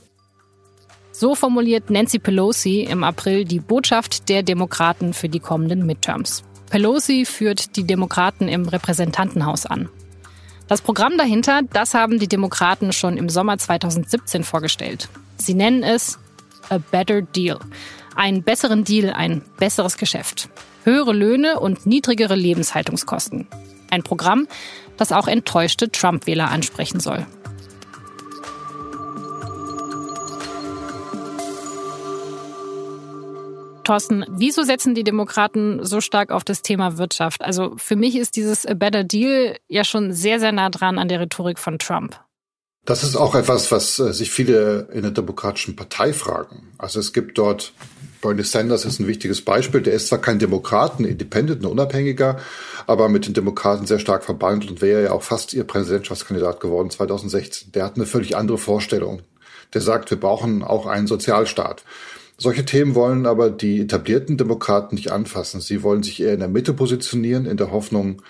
So 1.11 1.35
formuliert 1.35 1.89
Nancy 1.89 2.19
Pelosi 2.19 2.83
im 2.83 3.03
April 3.03 3.43
die 3.43 3.59
Botschaft 3.59 4.29
der 4.29 4.43
Demokraten 4.43 5.13
für 5.13 5.27
die 5.27 5.39
kommenden 5.39 5.85
Midterms. 5.85 6.43
Pelosi 6.69 7.25
führt 7.25 7.75
die 7.75 7.83
Demokraten 7.83 8.47
im 8.47 8.67
Repräsentantenhaus 8.67 9.65
an. 9.65 9.89
Das 10.69 10.81
Programm 10.83 11.17
dahinter, 11.17 11.61
das 11.73 11.95
haben 11.95 12.19
die 12.19 12.27
Demokraten 12.27 12.93
schon 12.93 13.17
im 13.17 13.27
Sommer 13.27 13.57
2017 13.57 14.43
vorgestellt. 14.43 15.09
Sie 15.35 15.55
nennen 15.55 15.81
es 15.81 16.19
A 16.69 16.77
Better 16.77 17.23
Deal. 17.23 17.57
Einen 18.15 18.43
besseren 18.43 18.83
Deal, 18.83 19.09
ein 19.11 19.41
besseres 19.57 19.97
Geschäft. 19.97 20.47
Höhere 20.83 21.11
Löhne 21.11 21.59
und 21.59 21.87
niedrigere 21.87 22.35
Lebenshaltungskosten. 22.35 23.47
Ein 23.89 24.03
Programm, 24.03 24.47
das 24.95 25.11
auch 25.11 25.27
enttäuschte 25.27 25.91
Trump-Wähler 25.91 26.51
ansprechen 26.51 26.99
soll. 26.99 27.25
Thorsten, 33.89 34.23
wieso 34.29 34.61
setzen 34.61 34.93
die 34.93 35.03
Demokraten 35.03 35.83
so 35.83 35.99
stark 35.99 36.29
auf 36.29 36.43
das 36.43 36.61
Thema 36.61 36.99
Wirtschaft? 36.99 37.43
Also 37.43 37.73
für 37.77 37.95
mich 37.95 38.15
ist 38.15 38.35
dieses 38.35 38.67
A 38.67 38.75
Better 38.75 39.03
Deal 39.03 39.57
ja 39.67 39.83
schon 39.83 40.13
sehr, 40.13 40.39
sehr 40.39 40.51
nah 40.51 40.69
dran 40.69 40.99
an 40.99 41.07
der 41.07 41.19
Rhetorik 41.19 41.57
von 41.57 41.79
Trump. 41.79 42.19
Das 42.85 43.03
ist 43.03 43.15
auch 43.15 43.33
etwas, 43.33 43.71
was 43.71 43.97
äh, 43.97 44.13
sich 44.13 44.29
viele 44.29 44.89
in 44.93 45.01
der 45.01 45.09
Demokratischen 45.09 45.75
Partei 45.75 46.13
fragen. 46.13 46.71
Also 46.77 46.99
es 46.99 47.13
gibt 47.13 47.39
dort, 47.39 47.73
Bernie 48.21 48.43
Sanders 48.43 48.85
ist 48.85 48.99
ein 48.99 49.07
wichtiges 49.07 49.43
Beispiel, 49.43 49.81
der 49.81 49.93
ist 49.93 50.09
zwar 50.09 50.19
kein 50.19 50.37
Demokrat, 50.37 50.99
ein 50.99 51.05
Independent, 51.05 51.63
ein 51.63 51.65
Unabhängiger, 51.65 52.37
aber 52.85 53.09
mit 53.09 53.25
den 53.25 53.33
Demokraten 53.33 53.87
sehr 53.87 53.97
stark 53.97 54.23
verbandelt 54.23 54.69
und 54.69 54.81
wäre 54.83 55.05
ja 55.05 55.11
auch 55.13 55.23
fast 55.23 55.51
ihr 55.55 55.63
Präsidentschaftskandidat 55.63 56.59
geworden 56.59 56.91
2016. 56.91 57.71
Der 57.71 57.85
hat 57.85 57.95
eine 57.95 58.05
völlig 58.05 58.37
andere 58.37 58.59
Vorstellung. 58.59 59.23
Der 59.73 59.81
sagt, 59.81 60.11
wir 60.11 60.19
brauchen 60.19 60.61
auch 60.61 60.85
einen 60.85 61.07
Sozialstaat. 61.07 61.83
Solche 62.41 62.63
Themen 62.63 62.95
wollen 62.95 63.25
aber 63.25 63.49
die 63.49 63.81
etablierten 63.81 64.37
Demokraten 64.37 64.95
nicht 64.95 65.11
anfassen. 65.11 65.59
Sie 65.59 65.83
wollen 65.83 66.03
sich 66.03 66.21
eher 66.21 66.33
in 66.33 66.39
der 66.39 66.47
Mitte 66.47 66.73
positionieren, 66.73 67.45
in 67.45 67.57
der 67.57 67.71
Hoffnung, 67.71 68.21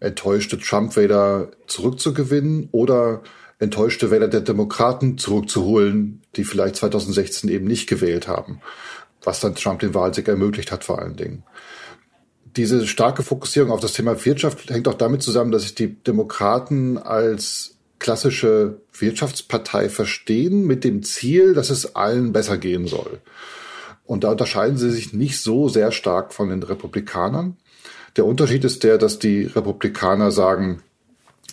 enttäuschte 0.00 0.58
Trump-Wähler 0.58 1.52
zurückzugewinnen 1.68 2.68
oder 2.72 3.22
enttäuschte 3.60 4.10
Wähler 4.10 4.26
der 4.26 4.40
Demokraten 4.40 5.16
zurückzuholen, 5.16 6.22
die 6.34 6.42
vielleicht 6.42 6.74
2016 6.74 7.48
eben 7.48 7.68
nicht 7.68 7.88
gewählt 7.88 8.26
haben, 8.26 8.60
was 9.22 9.38
dann 9.38 9.54
Trump 9.54 9.78
den 9.78 9.94
Wahlsieg 9.94 10.26
ermöglicht 10.26 10.72
hat 10.72 10.82
vor 10.82 10.98
allen 10.98 11.14
Dingen. 11.14 11.44
Diese 12.56 12.84
starke 12.88 13.22
Fokussierung 13.22 13.70
auf 13.70 13.78
das 13.78 13.92
Thema 13.92 14.24
Wirtschaft 14.24 14.68
hängt 14.70 14.88
auch 14.88 14.94
damit 14.94 15.22
zusammen, 15.22 15.52
dass 15.52 15.62
sich 15.62 15.76
die 15.76 15.94
Demokraten 16.02 16.98
als 16.98 17.71
klassische 18.02 18.80
Wirtschaftspartei 18.92 19.88
verstehen 19.88 20.66
mit 20.66 20.84
dem 20.84 21.02
Ziel, 21.02 21.54
dass 21.54 21.70
es 21.70 21.94
allen 21.94 22.32
besser 22.32 22.58
gehen 22.58 22.86
soll. 22.86 23.20
Und 24.04 24.24
da 24.24 24.32
unterscheiden 24.32 24.76
sie 24.76 24.90
sich 24.90 25.12
nicht 25.12 25.40
so 25.40 25.68
sehr 25.68 25.92
stark 25.92 26.34
von 26.34 26.50
den 26.50 26.62
Republikanern. 26.62 27.56
Der 28.16 28.26
Unterschied 28.26 28.64
ist 28.64 28.82
der, 28.82 28.98
dass 28.98 29.20
die 29.20 29.44
Republikaner 29.44 30.32
sagen, 30.32 30.82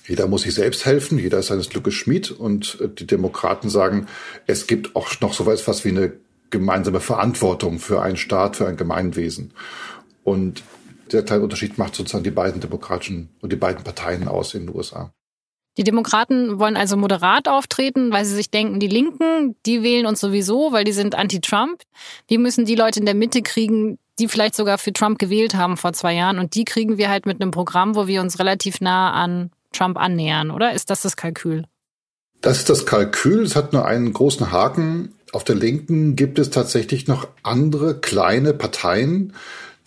jeder 0.07 0.27
muss 0.27 0.41
sich 0.41 0.55
selbst 0.55 0.85
helfen, 0.85 1.19
jeder 1.19 1.37
ist 1.37 1.47
seines 1.47 1.69
Glückes 1.69 1.93
Schmied 1.93 2.31
und 2.31 2.79
die 2.97 3.05
Demokraten 3.05 3.69
sagen, 3.69 4.07
es 4.47 4.65
gibt 4.65 4.95
auch 4.95 5.21
noch 5.21 5.33
so 5.33 5.49
etwas 5.51 5.85
wie 5.85 5.89
eine 5.89 6.13
gemeinsame 6.49 6.99
Verantwortung 6.99 7.77
für 7.77 8.01
einen 8.01 8.17
Staat, 8.17 8.55
für 8.55 8.67
ein 8.67 8.75
Gemeinwesen. 8.75 9.53
Und 10.23 10.63
der 11.11 11.21
kleine 11.21 11.43
Unterschied 11.43 11.77
macht 11.77 11.93
sozusagen 11.93 12.23
die 12.23 12.31
beiden 12.31 12.59
demokratischen 12.59 13.29
und 13.39 13.51
die 13.51 13.55
beiden 13.55 13.83
Parteien 13.83 14.27
aus 14.27 14.55
in 14.55 14.65
den 14.65 14.75
USA. 14.75 15.13
Die 15.79 15.85
Demokraten 15.85 16.59
wollen 16.59 16.75
also 16.75 16.97
moderat 16.97 17.47
auftreten, 17.47 18.11
weil 18.11 18.25
sie 18.25 18.35
sich 18.35 18.51
denken, 18.51 18.81
die 18.81 18.89
Linken, 18.89 19.55
die 19.65 19.81
wählen 19.81 20.07
uns 20.07 20.19
sowieso, 20.19 20.73
weil 20.73 20.83
die 20.83 20.91
sind 20.91 21.15
anti-Trump. 21.15 21.81
Wir 22.27 22.37
müssen 22.37 22.65
die 22.65 22.75
Leute 22.75 22.99
in 22.99 23.05
der 23.05 23.15
Mitte 23.15 23.41
kriegen, 23.41 23.97
die 24.19 24.27
vielleicht 24.27 24.55
sogar 24.55 24.77
für 24.77 24.91
Trump 24.91 25.19
gewählt 25.19 25.55
haben 25.55 25.77
vor 25.77 25.93
zwei 25.93 26.15
Jahren. 26.15 26.37
Und 26.37 26.53
die 26.55 26.65
kriegen 26.65 26.97
wir 26.97 27.07
halt 27.07 27.25
mit 27.25 27.41
einem 27.41 27.51
Programm, 27.51 27.95
wo 27.95 28.07
wir 28.07 28.19
uns 28.19 28.39
relativ 28.39 28.81
nah 28.81 29.13
an 29.13 29.51
Trump 29.71 29.97
annähern, 29.97 30.51
oder? 30.51 30.73
Ist 30.73 30.89
das 30.89 31.03
das 31.03 31.15
Kalkül? 31.15 31.63
Das 32.41 32.57
ist 32.57 32.69
das 32.69 32.85
Kalkül. 32.85 33.43
Es 33.43 33.55
hat 33.55 33.71
nur 33.71 33.85
einen 33.85 34.11
großen 34.11 34.51
Haken. 34.51 35.15
Auf 35.31 35.45
der 35.45 35.55
Linken 35.55 36.17
gibt 36.17 36.39
es 36.39 36.49
tatsächlich 36.49 37.07
noch 37.07 37.25
andere 37.41 38.01
kleine 38.01 38.53
Parteien, 38.53 39.31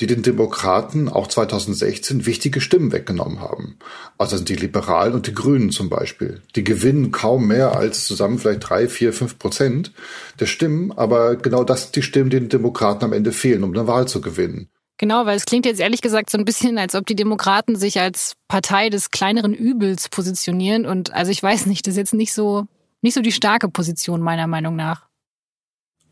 die 0.01 0.07
den 0.07 0.23
Demokraten 0.23 1.09
auch 1.09 1.27
2016 1.27 2.27
wichtige 2.27 2.61
Stimmen 2.61 2.93
weggenommen 2.93 3.41
haben. 3.41 3.79
Also 4.19 4.37
sind 4.37 4.49
die 4.49 4.57
Liberalen 4.57 5.15
und 5.15 5.27
die 5.27 5.35
Grünen 5.35 5.71
zum 5.71 5.91
Beispiel. 5.91 6.43
Die 6.57 6.65
gewinnen 6.65 7.13
kaum 7.13 7.47
mehr 7.47 7.77
als 7.77 8.07
zusammen 8.07 8.39
vielleicht 8.39 8.69
drei, 8.69 8.89
vier, 8.89 9.13
fünf 9.13 9.39
Prozent 9.39 9.93
der 10.41 10.47
Stimmen. 10.47 10.93
Aber 10.93 11.37
genau 11.37 11.65
das 11.65 11.85
sind 11.85 11.97
die 11.97 12.03
Stimmen, 12.03 12.31
die 12.31 12.41
den 12.41 12.49
Demokraten 12.49 13.05
am 13.05 13.13
Ende 13.13 13.33
fehlen, 13.33 13.65
um 13.65 13.73
eine 13.73 13.87
Wahl 13.87 14.09
zu 14.09 14.21
gewinnen. 14.21 14.69
Genau, 14.99 15.27
weil 15.27 15.37
es 15.37 15.45
klingt 15.47 15.67
jetzt 15.67 15.81
ehrlich 15.81 16.01
gesagt 16.01 16.31
so 16.31 16.39
ein 16.39 16.45
bisschen, 16.45 16.79
als 16.79 16.95
ob 16.95 17.07
die 17.07 17.17
Demokraten 17.17 17.77
sich 17.77 18.01
als 18.01 18.35
Partei 18.49 18.89
des 18.89 19.11
kleineren 19.11 19.53
Übels 19.53 20.09
positionieren. 20.09 20.87
Und 20.87 21.13
also 21.13 21.31
ich 21.31 21.43
weiß 21.43 21.67
nicht, 21.67 21.87
das 21.87 21.93
ist 21.93 21.99
jetzt 21.99 22.15
nicht 22.15 22.33
so, 22.33 22.67
nicht 23.03 23.15
so 23.15 23.21
die 23.21 23.33
starke 23.33 23.69
Position 23.69 24.21
meiner 24.21 24.47
Meinung 24.47 24.77
nach. 24.77 25.07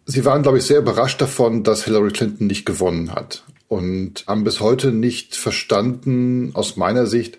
Sie 0.06 0.24
waren, 0.24 0.42
glaube 0.42 0.58
ich, 0.58 0.64
sehr 0.64 0.78
überrascht 0.78 1.20
davon, 1.20 1.62
dass 1.62 1.84
Hillary 1.84 2.10
Clinton 2.10 2.48
nicht 2.48 2.66
gewonnen 2.66 3.12
hat 3.12 3.44
und 3.70 4.24
haben 4.26 4.42
bis 4.42 4.58
heute 4.58 4.90
nicht 4.90 5.36
verstanden, 5.36 6.50
aus 6.54 6.76
meiner 6.76 7.06
Sicht, 7.06 7.38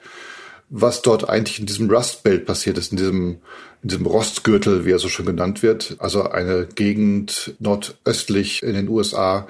was 0.69 1.01
dort 1.01 1.27
eigentlich 1.27 1.59
in 1.59 1.65
diesem 1.65 1.91
Rust 1.91 2.23
Belt 2.23 2.45
passiert 2.45 2.77
ist, 2.77 2.93
in 2.93 2.97
diesem, 2.97 3.39
in 3.83 3.89
diesem 3.89 4.05
Rostgürtel, 4.05 4.85
wie 4.85 4.91
er 4.91 4.99
so 4.99 5.09
schön 5.09 5.25
genannt 5.25 5.61
wird. 5.61 5.97
Also 5.99 6.23
eine 6.23 6.67
Gegend 6.73 7.55
nordöstlich 7.59 8.63
in 8.63 8.75
den 8.75 8.87
USA, 8.87 9.45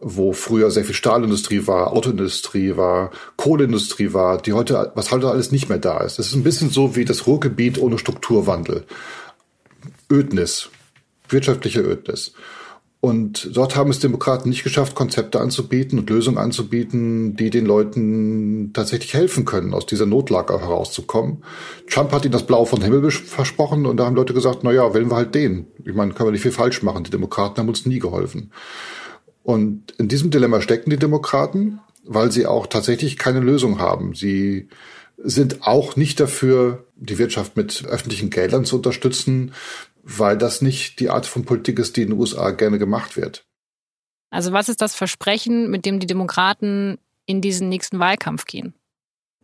wo 0.00 0.32
früher 0.32 0.70
sehr 0.70 0.86
viel 0.86 0.94
Stahlindustrie 0.94 1.66
war, 1.66 1.92
Autoindustrie 1.92 2.78
war, 2.78 3.10
Kohleindustrie 3.36 4.14
war, 4.14 4.40
die 4.40 4.54
heute, 4.54 4.92
was 4.94 5.10
heute 5.10 5.28
alles 5.28 5.52
nicht 5.52 5.68
mehr 5.68 5.78
da 5.78 5.98
ist. 5.98 6.18
Das 6.18 6.28
ist 6.28 6.34
ein 6.34 6.44
bisschen 6.44 6.70
so 6.70 6.96
wie 6.96 7.04
das 7.04 7.26
Ruhrgebiet 7.26 7.78
ohne 7.78 7.98
Strukturwandel. 7.98 8.86
Ödnis, 10.10 10.70
wirtschaftliche 11.28 11.80
Ödnis. 11.80 12.32
Und 13.06 13.56
dort 13.56 13.76
haben 13.76 13.90
es 13.90 14.00
Demokraten 14.00 14.48
nicht 14.48 14.64
geschafft, 14.64 14.96
Konzepte 14.96 15.38
anzubieten 15.38 15.96
und 16.00 16.10
Lösungen 16.10 16.38
anzubieten, 16.38 17.36
die 17.36 17.50
den 17.50 17.64
Leuten 17.64 18.72
tatsächlich 18.72 19.14
helfen 19.14 19.44
können, 19.44 19.74
aus 19.74 19.86
dieser 19.86 20.06
Notlage 20.06 20.58
herauszukommen. 20.58 21.44
Trump 21.88 22.10
hat 22.10 22.24
ihnen 22.24 22.32
das 22.32 22.46
Blau 22.46 22.64
vom 22.64 22.82
Himmel 22.82 23.08
versprochen 23.12 23.86
und 23.86 23.98
da 23.98 24.06
haben 24.06 24.16
Leute 24.16 24.34
gesagt, 24.34 24.64
na 24.64 24.72
ja, 24.72 24.92
wählen 24.92 25.08
wir 25.08 25.14
halt 25.14 25.36
den. 25.36 25.68
Ich 25.84 25.94
meine, 25.94 26.14
können 26.14 26.26
wir 26.26 26.32
nicht 26.32 26.42
viel 26.42 26.50
falsch 26.50 26.82
machen. 26.82 27.04
Die 27.04 27.12
Demokraten 27.12 27.58
haben 27.58 27.68
uns 27.68 27.86
nie 27.86 28.00
geholfen. 28.00 28.50
Und 29.44 29.92
in 29.98 30.08
diesem 30.08 30.32
Dilemma 30.32 30.60
stecken 30.60 30.90
die 30.90 30.96
Demokraten, 30.96 31.78
weil 32.02 32.32
sie 32.32 32.44
auch 32.46 32.66
tatsächlich 32.66 33.18
keine 33.18 33.38
Lösung 33.38 33.78
haben. 33.78 34.16
Sie 34.16 34.68
sind 35.16 35.62
auch 35.62 35.94
nicht 35.94 36.18
dafür, 36.18 36.86
die 36.96 37.18
Wirtschaft 37.18 37.56
mit 37.56 37.84
öffentlichen 37.86 38.30
Geldern 38.30 38.64
zu 38.64 38.74
unterstützen, 38.74 39.52
weil 40.06 40.38
das 40.38 40.62
nicht 40.62 41.00
die 41.00 41.10
Art 41.10 41.26
von 41.26 41.44
Politik 41.44 41.80
ist, 41.80 41.96
die 41.96 42.02
in 42.02 42.10
den 42.10 42.18
USA 42.18 42.52
gerne 42.52 42.78
gemacht 42.78 43.16
wird. 43.16 43.44
Also 44.30 44.52
was 44.52 44.68
ist 44.68 44.80
das 44.80 44.94
Versprechen, 44.94 45.68
mit 45.68 45.84
dem 45.84 45.98
die 45.98 46.06
Demokraten 46.06 46.98
in 47.26 47.40
diesen 47.40 47.68
nächsten 47.68 47.98
Wahlkampf 47.98 48.44
gehen? 48.44 48.74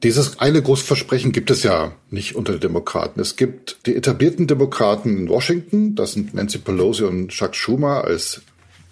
Dieses 0.05 0.39
eine 0.39 0.63
große 0.63 0.85
Versprechen 0.85 1.33
gibt 1.33 1.51
es 1.51 1.65
ja 1.65 1.97
nicht 2.11 2.37
unter 2.37 2.53
den 2.53 2.61
Demokraten. 2.61 3.21
Es 3.21 3.37
gibt 3.37 3.87
die 3.87 3.97
etablierten 3.97 4.47
Demokraten 4.47 5.17
in 5.17 5.29
Washington, 5.29 5.95
das 5.95 6.13
sind 6.13 6.35
Nancy 6.35 6.59
Pelosi 6.59 7.05
und 7.05 7.29
Chuck 7.29 7.55
Schumer 7.55 8.05
als 8.05 8.43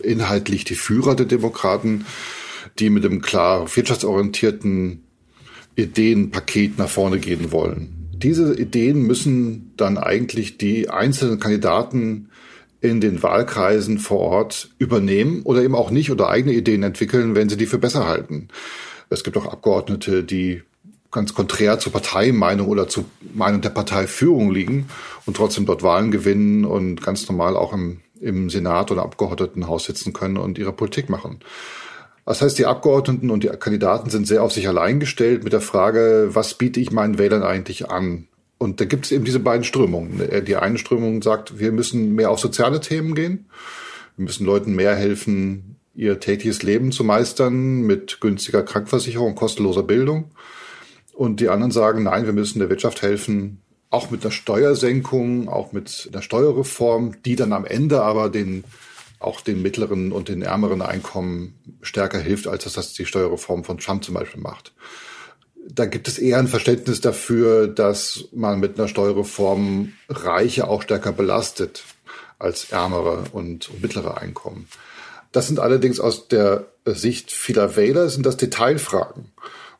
inhaltlich 0.02 0.64
die 0.64 0.74
Führer 0.74 1.14
der 1.14 1.26
Demokraten, 1.26 2.06
die 2.78 2.90
mit 2.90 3.04
einem 3.04 3.22
klar 3.22 3.74
wirtschaftsorientierten 3.74 5.04
Ideenpaket 5.76 6.78
nach 6.78 6.88
vorne 6.88 7.18
gehen 7.18 7.52
wollen 7.52 7.99
diese 8.22 8.54
Ideen 8.54 9.02
müssen 9.02 9.72
dann 9.76 9.98
eigentlich 9.98 10.58
die 10.58 10.90
einzelnen 10.90 11.40
Kandidaten 11.40 12.28
in 12.80 13.00
den 13.00 13.22
Wahlkreisen 13.22 13.98
vor 13.98 14.20
Ort 14.20 14.70
übernehmen 14.78 15.42
oder 15.42 15.62
eben 15.62 15.74
auch 15.74 15.90
nicht 15.90 16.10
oder 16.10 16.28
eigene 16.28 16.54
Ideen 16.54 16.82
entwickeln, 16.82 17.34
wenn 17.34 17.48
sie 17.48 17.56
die 17.56 17.66
für 17.66 17.78
besser 17.78 18.06
halten. 18.06 18.48
Es 19.10 19.24
gibt 19.24 19.36
auch 19.36 19.46
Abgeordnete, 19.46 20.24
die 20.24 20.62
ganz 21.10 21.34
konträr 21.34 21.78
zur 21.78 21.92
Parteimeinung 21.92 22.68
oder 22.68 22.88
zur 22.88 23.04
Meinung 23.34 23.60
der 23.60 23.70
Parteiführung 23.70 24.52
liegen 24.52 24.88
und 25.26 25.36
trotzdem 25.36 25.66
dort 25.66 25.82
Wahlen 25.82 26.10
gewinnen 26.10 26.64
und 26.64 27.02
ganz 27.02 27.28
normal 27.28 27.56
auch 27.56 27.72
im, 27.72 28.00
im 28.20 28.48
Senat 28.48 28.90
oder 28.90 29.02
Abgeordnetenhaus 29.02 29.84
sitzen 29.84 30.12
können 30.12 30.36
und 30.36 30.56
ihre 30.56 30.72
Politik 30.72 31.10
machen. 31.10 31.40
Das 32.30 32.42
heißt, 32.42 32.60
die 32.60 32.66
Abgeordneten 32.66 33.28
und 33.28 33.42
die 33.42 33.48
Kandidaten 33.48 34.08
sind 34.08 34.24
sehr 34.24 34.44
auf 34.44 34.52
sich 34.52 34.68
allein 34.68 35.00
gestellt 35.00 35.42
mit 35.42 35.52
der 35.52 35.60
Frage, 35.60 36.28
was 36.30 36.54
biete 36.54 36.78
ich 36.78 36.92
meinen 36.92 37.18
Wählern 37.18 37.42
eigentlich 37.42 37.90
an? 37.90 38.28
Und 38.56 38.80
da 38.80 38.84
gibt 38.84 39.06
es 39.06 39.10
eben 39.10 39.24
diese 39.24 39.40
beiden 39.40 39.64
Strömungen. 39.64 40.22
Die 40.46 40.54
eine 40.54 40.78
Strömung 40.78 41.22
sagt, 41.22 41.58
wir 41.58 41.72
müssen 41.72 42.14
mehr 42.14 42.30
auf 42.30 42.38
soziale 42.38 42.78
Themen 42.78 43.16
gehen. 43.16 43.46
Wir 44.16 44.26
müssen 44.26 44.46
Leuten 44.46 44.76
mehr 44.76 44.94
helfen, 44.94 45.74
ihr 45.96 46.20
tägliches 46.20 46.62
Leben 46.62 46.92
zu 46.92 47.02
meistern 47.02 47.80
mit 47.80 48.20
günstiger 48.20 48.62
Krankenversicherung 48.62 49.34
kostenloser 49.34 49.82
Bildung. 49.82 50.30
Und 51.12 51.40
die 51.40 51.48
anderen 51.48 51.72
sagen, 51.72 52.04
nein, 52.04 52.26
wir 52.26 52.32
müssen 52.32 52.60
der 52.60 52.70
Wirtschaft 52.70 53.02
helfen, 53.02 53.60
auch 53.90 54.12
mit 54.12 54.22
einer 54.22 54.30
Steuersenkung, 54.30 55.48
auch 55.48 55.72
mit 55.72 56.08
einer 56.12 56.22
Steuerreform, 56.22 57.16
die 57.24 57.34
dann 57.34 57.52
am 57.52 57.64
Ende 57.64 58.02
aber 58.02 58.28
den 58.28 58.62
auch 59.20 59.42
den 59.42 59.62
mittleren 59.62 60.12
und 60.12 60.28
den 60.28 60.42
ärmeren 60.42 60.82
Einkommen 60.82 61.54
stärker 61.82 62.18
hilft, 62.18 62.48
als 62.48 62.64
das 62.72 62.94
die 62.94 63.06
Steuerreform 63.06 63.64
von 63.64 63.78
Trump 63.78 64.02
zum 64.02 64.14
Beispiel 64.14 64.40
macht. 64.40 64.72
Da 65.68 65.84
gibt 65.84 66.08
es 66.08 66.18
eher 66.18 66.38
ein 66.38 66.48
Verständnis 66.48 67.00
dafür, 67.00 67.68
dass 67.68 68.24
man 68.32 68.58
mit 68.58 68.78
einer 68.78 68.88
Steuerreform 68.88 69.92
Reiche 70.08 70.66
auch 70.66 70.82
stärker 70.82 71.12
belastet 71.12 71.84
als 72.38 72.72
ärmere 72.72 73.24
und 73.32 73.82
mittlere 73.82 74.16
Einkommen. 74.16 74.66
Das 75.32 75.46
sind 75.46 75.60
allerdings 75.60 76.00
aus 76.00 76.26
der 76.28 76.66
Sicht 76.86 77.30
vieler 77.30 77.76
Wähler 77.76 78.08
sind 78.08 78.24
das 78.24 78.38
Detailfragen 78.38 79.30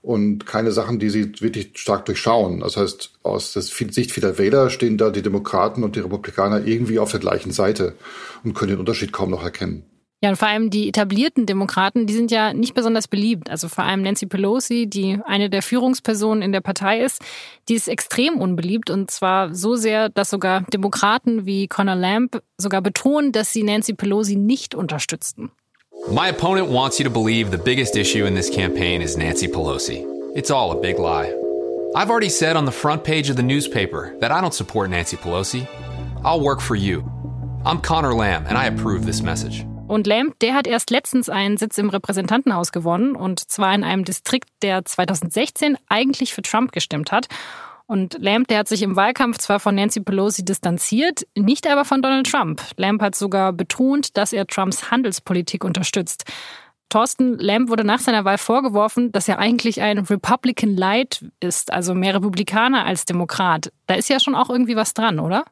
und 0.02 0.46
keine 0.46 0.72
Sachen, 0.72 0.98
die 0.98 1.10
sie 1.10 1.32
wirklich 1.40 1.72
stark 1.74 2.06
durchschauen. 2.06 2.60
Das 2.60 2.76
heißt, 2.76 3.12
aus 3.22 3.52
der 3.52 3.62
Sicht 3.62 4.12
vieler 4.12 4.38
Wähler 4.38 4.70
stehen 4.70 4.96
da 4.96 5.10
die 5.10 5.22
Demokraten 5.22 5.84
und 5.84 5.96
die 5.96 6.00
Republikaner 6.00 6.66
irgendwie 6.66 6.98
auf 6.98 7.10
der 7.10 7.20
gleichen 7.20 7.52
Seite 7.52 7.96
und 8.42 8.54
können 8.54 8.70
den 8.70 8.80
Unterschied 8.80 9.12
kaum 9.12 9.30
noch 9.30 9.44
erkennen. 9.44 9.84
Ja, 10.22 10.28
und 10.28 10.36
vor 10.36 10.48
allem 10.48 10.68
die 10.68 10.88
etablierten 10.88 11.46
Demokraten, 11.46 12.06
die 12.06 12.12
sind 12.12 12.30
ja 12.30 12.52
nicht 12.52 12.74
besonders 12.74 13.08
beliebt. 13.08 13.48
Also 13.48 13.68
vor 13.68 13.84
allem 13.84 14.02
Nancy 14.02 14.26
Pelosi, 14.26 14.86
die 14.86 15.18
eine 15.24 15.48
der 15.48 15.62
Führungspersonen 15.62 16.42
in 16.42 16.52
der 16.52 16.60
Partei 16.60 17.00
ist, 17.00 17.22
die 17.70 17.74
ist 17.74 17.88
extrem 17.88 18.36
unbeliebt 18.36 18.90
und 18.90 19.10
zwar 19.10 19.54
so 19.54 19.76
sehr, 19.76 20.10
dass 20.10 20.28
sogar 20.28 20.62
Demokraten 20.74 21.46
wie 21.46 21.68
Connor 21.68 21.94
Lamb 21.94 22.42
sogar 22.58 22.82
betonen, 22.82 23.32
dass 23.32 23.54
sie 23.54 23.62
Nancy 23.62 23.94
Pelosi 23.94 24.36
nicht 24.36 24.74
unterstützten. 24.74 25.52
My 26.12 26.26
opponent 26.26 26.66
wants 26.66 26.98
you 26.98 27.04
to 27.04 27.10
believe 27.10 27.52
the 27.52 27.56
biggest 27.58 27.94
issue 27.94 28.26
in 28.26 28.34
this 28.34 28.50
campaign 28.50 29.00
is 29.00 29.16
Nancy 29.16 29.46
Pelosi. 29.46 30.04
It's 30.34 30.50
all 30.50 30.72
a 30.72 30.80
big 30.80 30.98
lie. 30.98 31.32
I've 31.94 32.10
already 32.10 32.28
said 32.28 32.56
on 32.56 32.64
the 32.64 32.72
front 32.72 33.04
page 33.04 33.30
of 33.30 33.36
the 33.36 33.44
newspaper 33.44 34.12
that 34.18 34.32
I 34.32 34.40
don't 34.40 34.52
support 34.52 34.90
Nancy 34.90 35.16
Pelosi. 35.16 35.68
I'll 36.24 36.40
work 36.40 36.60
for 36.60 36.74
you. 36.74 37.04
I'm 37.64 37.80
Connor 37.80 38.12
Lamb 38.12 38.44
and 38.48 38.58
I 38.58 38.64
approve 38.64 39.06
this 39.06 39.22
message. 39.22 39.64
Und 39.86 40.08
Lamb, 40.08 40.34
der 40.40 40.54
hat 40.54 40.66
erst 40.66 40.90
letztens 40.90 41.28
einen 41.28 41.58
Sitz 41.58 41.78
im 41.78 41.90
Repräsentantenhaus 41.90 42.72
gewonnen 42.72 43.14
und 43.14 43.48
zwar 43.48 43.72
in 43.72 43.84
einem 43.84 44.04
Distrikt, 44.04 44.48
der 44.62 44.84
2016 44.84 45.78
eigentlich 45.88 46.34
für 46.34 46.42
Trump 46.42 46.72
gestimmt 46.72 47.12
hat. 47.12 47.28
Und 47.90 48.18
Lamb, 48.20 48.46
der 48.46 48.58
hat 48.58 48.68
sich 48.68 48.82
im 48.82 48.94
Wahlkampf 48.94 49.38
zwar 49.38 49.58
von 49.58 49.74
Nancy 49.74 49.98
Pelosi 49.98 50.44
distanziert, 50.44 51.26
nicht 51.36 51.66
aber 51.68 51.84
von 51.84 52.00
Donald 52.00 52.30
Trump. 52.30 52.62
Lamb 52.76 53.02
hat 53.02 53.16
sogar 53.16 53.52
betont, 53.52 54.16
dass 54.16 54.32
er 54.32 54.46
Trumps 54.46 54.92
Handelspolitik 54.92 55.64
unterstützt. 55.64 56.22
Thorsten 56.88 57.36
Lamb 57.36 57.68
wurde 57.68 57.82
nach 57.82 57.98
seiner 57.98 58.24
Wahl 58.24 58.38
vorgeworfen, 58.38 59.10
dass 59.10 59.26
er 59.26 59.40
eigentlich 59.40 59.82
ein 59.82 59.98
Republican 59.98 60.76
Light 60.76 61.24
ist, 61.40 61.72
also 61.72 61.92
mehr 61.96 62.14
Republikaner 62.14 62.86
als 62.86 63.06
Demokrat. 63.06 63.72
Da 63.88 63.94
ist 63.94 64.08
ja 64.08 64.20
schon 64.20 64.36
auch 64.36 64.50
irgendwie 64.50 64.76
was 64.76 64.94
dran, 64.94 65.18
oder? 65.18 65.44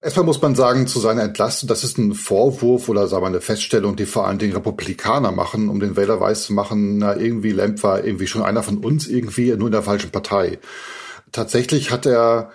Erstmal 0.00 0.26
muss 0.26 0.40
man 0.40 0.54
sagen, 0.54 0.86
zu 0.86 1.00
seiner 1.00 1.22
Entlastung, 1.22 1.68
das 1.68 1.82
ist 1.82 1.98
ein 1.98 2.14
Vorwurf 2.14 2.88
oder 2.90 3.08
sagen 3.08 3.24
wir 3.24 3.28
eine 3.28 3.40
Feststellung, 3.40 3.96
die 3.96 4.06
vor 4.06 4.28
allen 4.28 4.38
Dingen 4.38 4.52
Republikaner 4.52 5.32
machen, 5.32 5.68
um 5.68 5.80
den 5.80 5.96
Wähler 5.96 6.20
weiß 6.20 6.44
zu 6.44 6.52
machen, 6.52 6.98
na 6.98 7.16
irgendwie 7.16 7.50
Lamb 7.50 7.82
war 7.82 8.04
irgendwie 8.04 8.28
schon 8.28 8.42
einer 8.42 8.62
von 8.62 8.78
uns 8.78 9.08
irgendwie, 9.08 9.50
nur 9.56 9.66
in 9.66 9.72
der 9.72 9.82
falschen 9.82 10.12
Partei. 10.12 10.60
Tatsächlich 11.32 11.90
hat 11.90 12.06
er 12.06 12.52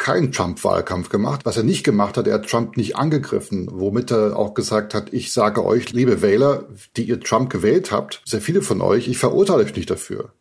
keinen 0.00 0.32
Trump-Wahlkampf 0.32 1.10
gemacht. 1.10 1.42
Was 1.44 1.58
er 1.58 1.62
nicht 1.62 1.84
gemacht 1.84 2.16
hat, 2.16 2.26
er 2.26 2.34
hat 2.34 2.48
Trump 2.48 2.76
nicht 2.76 2.96
angegriffen, 2.96 3.68
womit 3.70 4.10
er 4.10 4.36
auch 4.36 4.54
gesagt 4.54 4.94
hat, 4.94 5.12
ich 5.12 5.32
sage 5.32 5.64
euch, 5.64 5.92
liebe 5.92 6.22
Wähler, 6.22 6.64
die 6.96 7.02
ihr 7.02 7.20
Trump 7.20 7.50
gewählt 7.50 7.92
habt, 7.92 8.22
sehr 8.24 8.40
viele 8.40 8.62
von 8.62 8.80
euch, 8.80 9.08
ich 9.08 9.18
verurteile 9.18 9.62
euch 9.62 9.76
nicht 9.76 9.90
dafür. 9.90 10.32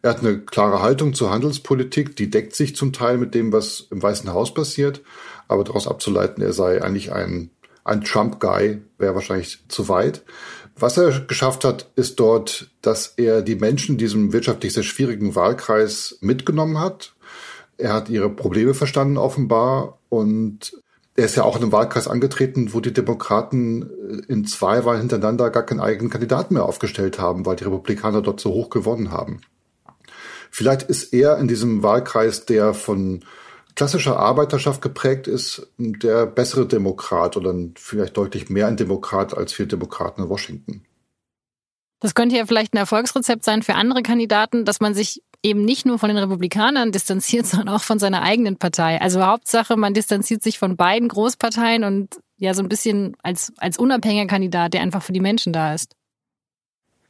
Er 0.00 0.10
hat 0.10 0.20
eine 0.20 0.40
klare 0.40 0.82
Haltung 0.82 1.12
zur 1.12 1.30
Handelspolitik, 1.30 2.16
die 2.16 2.30
deckt 2.30 2.56
sich 2.56 2.74
zum 2.74 2.92
Teil 2.92 3.18
mit 3.18 3.34
dem, 3.34 3.52
was 3.52 3.86
im 3.90 4.02
Weißen 4.02 4.32
Haus 4.32 4.54
passiert, 4.54 5.02
aber 5.46 5.62
daraus 5.62 5.86
abzuleiten, 5.86 6.42
er 6.42 6.54
sei 6.54 6.82
eigentlich 6.82 7.12
ein, 7.12 7.50
ein 7.84 8.02
Trump-Guy, 8.02 8.80
wäre 8.98 9.14
wahrscheinlich 9.14 9.62
zu 9.68 9.88
weit. 9.90 10.24
Was 10.74 10.96
er 10.96 11.20
geschafft 11.20 11.64
hat, 11.64 11.90
ist 11.96 12.18
dort, 12.18 12.70
dass 12.80 13.14
er 13.18 13.42
die 13.42 13.56
Menschen 13.56 13.92
in 13.92 13.98
diesem 13.98 14.32
wirtschaftlich 14.32 14.72
sehr 14.72 14.82
schwierigen 14.82 15.34
Wahlkreis 15.34 16.16
mitgenommen 16.22 16.80
hat, 16.80 17.14
er 17.78 17.92
hat 17.92 18.08
ihre 18.08 18.30
Probleme 18.30 18.74
verstanden 18.74 19.16
offenbar 19.16 19.98
und 20.08 20.72
er 21.14 21.26
ist 21.26 21.36
ja 21.36 21.44
auch 21.44 21.56
in 21.56 21.62
einem 21.62 21.72
Wahlkreis 21.72 22.08
angetreten, 22.08 22.72
wo 22.72 22.80
die 22.80 22.92
Demokraten 22.92 23.82
äh, 23.82 24.32
in 24.32 24.46
zwei 24.46 24.84
Wahlen 24.84 25.00
hintereinander 25.00 25.50
gar 25.50 25.64
keinen 25.64 25.80
eigenen 25.80 26.10
Kandidaten 26.10 26.54
mehr 26.54 26.64
aufgestellt 26.64 27.18
haben, 27.18 27.44
weil 27.44 27.56
die 27.56 27.64
Republikaner 27.64 28.22
dort 28.22 28.40
so 28.40 28.50
hoch 28.50 28.70
gewonnen 28.70 29.10
haben. 29.10 29.42
Vielleicht 30.50 30.82
ist 30.82 31.12
er 31.12 31.38
in 31.38 31.48
diesem 31.48 31.82
Wahlkreis, 31.82 32.44
der 32.44 32.74
von 32.74 33.24
klassischer 33.74 34.18
Arbeiterschaft 34.18 34.82
geprägt 34.82 35.26
ist, 35.26 35.66
der 35.78 36.26
bessere 36.26 36.66
Demokrat 36.66 37.36
oder 37.36 37.54
vielleicht 37.76 38.16
deutlich 38.16 38.50
mehr 38.50 38.66
ein 38.66 38.76
Demokrat 38.76 39.36
als 39.36 39.54
viele 39.54 39.68
Demokraten 39.68 40.22
in 40.22 40.28
Washington. 40.28 40.84
Das 42.00 42.14
könnte 42.14 42.36
ja 42.36 42.44
vielleicht 42.44 42.74
ein 42.74 42.78
Erfolgsrezept 42.78 43.44
sein 43.44 43.62
für 43.62 43.76
andere 43.76 44.02
Kandidaten, 44.02 44.64
dass 44.64 44.80
man 44.80 44.92
sich 44.92 45.22
eben 45.42 45.64
nicht 45.64 45.86
nur 45.86 45.98
von 45.98 46.08
den 46.08 46.18
Republikanern 46.18 46.92
distanziert, 46.92 47.46
sondern 47.46 47.68
auch 47.68 47.82
von 47.82 47.98
seiner 47.98 48.22
eigenen 48.22 48.56
Partei. 48.56 49.00
Also 49.00 49.24
Hauptsache, 49.24 49.76
man 49.76 49.94
distanziert 49.94 50.42
sich 50.42 50.58
von 50.58 50.76
beiden 50.76 51.08
Großparteien 51.08 51.84
und 51.84 52.20
ja 52.36 52.54
so 52.54 52.62
ein 52.62 52.68
bisschen 52.68 53.16
als, 53.22 53.52
als 53.58 53.78
unabhängiger 53.78 54.26
Kandidat, 54.26 54.74
der 54.74 54.82
einfach 54.82 55.02
für 55.02 55.12
die 55.12 55.20
Menschen 55.20 55.52
da 55.52 55.74
ist. 55.74 55.94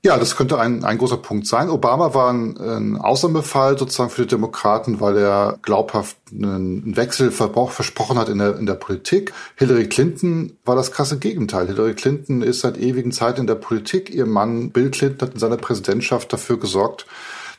Ja, 0.04 0.18
das 0.18 0.36
könnte 0.36 0.58
ein, 0.58 0.82
ein 0.84 0.98
großer 0.98 1.18
Punkt 1.18 1.46
sein. 1.46 1.70
Obama 1.70 2.12
war 2.12 2.32
ein, 2.32 2.58
ein 2.58 2.96
Ausnahmefall 2.96 3.78
sozusagen 3.78 4.10
für 4.10 4.22
die 4.22 4.28
Demokraten, 4.28 5.00
weil 5.00 5.16
er 5.16 5.60
glaubhaft 5.62 6.16
einen 6.32 6.96
Wechsel 6.96 7.30
versprochen 7.30 8.18
hat 8.18 8.28
in 8.28 8.38
der, 8.38 8.58
in 8.58 8.66
der 8.66 8.74
Politik. 8.74 9.32
Hillary 9.54 9.88
Clinton 9.88 10.56
war 10.64 10.74
das 10.74 10.90
krasse 10.90 11.20
Gegenteil. 11.20 11.68
Hillary 11.68 11.94
Clinton 11.94 12.42
ist 12.42 12.62
seit 12.62 12.78
ewigen 12.78 13.12
Zeit 13.12 13.38
in 13.38 13.46
der 13.46 13.54
Politik. 13.54 14.10
Ihr 14.10 14.26
Mann 14.26 14.72
Bill 14.72 14.90
Clinton 14.90 15.28
hat 15.28 15.34
in 15.34 15.40
seiner 15.40 15.56
Präsidentschaft 15.56 16.32
dafür 16.32 16.58
gesorgt, 16.58 17.06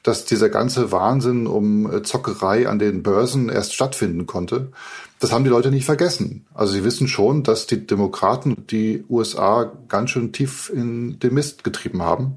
dass 0.03 0.25
dieser 0.25 0.49
ganze 0.49 0.91
Wahnsinn 0.91 1.47
um 1.47 1.91
äh, 1.91 2.03
Zockerei 2.03 2.67
an 2.67 2.77
den 2.77 3.03
Börsen 3.03 3.49
erst 3.49 3.73
stattfinden 3.73 4.27
konnte. 4.27 4.71
Das 5.19 5.31
haben 5.31 5.45
die 5.45 5.49
Leute 5.49 5.71
nicht 5.71 5.85
vergessen. 5.85 6.45
Also 6.53 6.73
sie 6.73 6.83
wissen 6.83 7.07
schon, 7.07 7.43
dass 7.43 7.65
die 7.65 7.87
Demokraten 7.87 8.67
die 8.69 9.05
USA 9.09 9.71
ganz 9.87 10.09
schön 10.09 10.33
tief 10.33 10.69
in 10.69 11.19
den 11.19 11.33
Mist 11.33 11.63
getrieben 11.63 12.03
haben. 12.03 12.35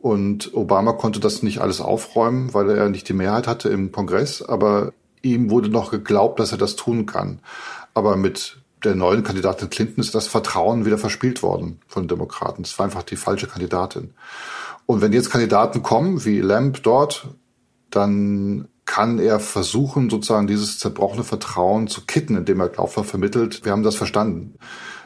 Und 0.00 0.52
Obama 0.54 0.92
konnte 0.92 1.20
das 1.20 1.42
nicht 1.42 1.60
alles 1.60 1.80
aufräumen, 1.80 2.52
weil 2.52 2.68
er 2.70 2.88
nicht 2.88 3.08
die 3.08 3.12
Mehrheit 3.12 3.46
hatte 3.46 3.68
im 3.68 3.92
Kongress. 3.92 4.42
Aber 4.42 4.92
ihm 5.22 5.50
wurde 5.50 5.68
noch 5.68 5.92
geglaubt, 5.92 6.40
dass 6.40 6.52
er 6.52 6.58
das 6.58 6.74
tun 6.74 7.06
kann. 7.06 7.38
Aber 7.94 8.16
mit 8.16 8.56
der 8.82 8.94
neuen 8.94 9.22
Kandidatin 9.22 9.70
Clinton 9.70 10.00
ist 10.00 10.14
das 10.14 10.26
Vertrauen 10.26 10.86
wieder 10.86 10.98
verspielt 10.98 11.42
worden 11.42 11.80
von 11.86 12.08
Demokraten. 12.08 12.62
Es 12.62 12.78
war 12.78 12.86
einfach 12.86 13.02
die 13.02 13.16
falsche 13.16 13.46
Kandidatin. 13.46 14.14
Und 14.90 15.02
wenn 15.02 15.12
jetzt 15.12 15.30
Kandidaten 15.30 15.84
kommen, 15.84 16.24
wie 16.24 16.40
Lamb 16.40 16.82
dort, 16.82 17.28
dann 17.90 18.66
kann 18.86 19.20
er 19.20 19.38
versuchen, 19.38 20.10
sozusagen 20.10 20.48
dieses 20.48 20.80
zerbrochene 20.80 21.22
Vertrauen 21.22 21.86
zu 21.86 22.06
kitten, 22.06 22.36
indem 22.36 22.58
er 22.58 22.70
glaubhaft 22.70 23.08
vermittelt, 23.08 23.64
wir 23.64 23.70
haben 23.70 23.84
das 23.84 23.94
verstanden. 23.94 24.56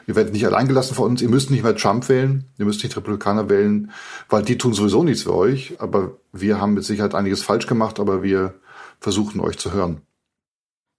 Ihr 0.06 0.16
werdet 0.16 0.32
nicht 0.32 0.46
alleingelassen 0.46 0.96
von 0.96 1.10
uns, 1.10 1.20
ihr 1.20 1.28
müsst 1.28 1.50
nicht 1.50 1.64
mehr 1.64 1.76
Trump 1.76 2.08
wählen, 2.08 2.46
ihr 2.56 2.64
müsst 2.64 2.82
nicht 2.82 2.96
Republikaner 2.96 3.50
wählen, 3.50 3.90
weil 4.30 4.42
die 4.42 4.56
tun 4.56 4.72
sowieso 4.72 5.04
nichts 5.04 5.24
für 5.24 5.34
euch, 5.34 5.74
aber 5.80 6.12
wir 6.32 6.62
haben 6.62 6.72
mit 6.72 6.84
Sicherheit 6.84 7.14
einiges 7.14 7.42
falsch 7.42 7.66
gemacht, 7.66 8.00
aber 8.00 8.22
wir 8.22 8.54
versuchen 9.00 9.38
euch 9.38 9.58
zu 9.58 9.74
hören. 9.74 10.00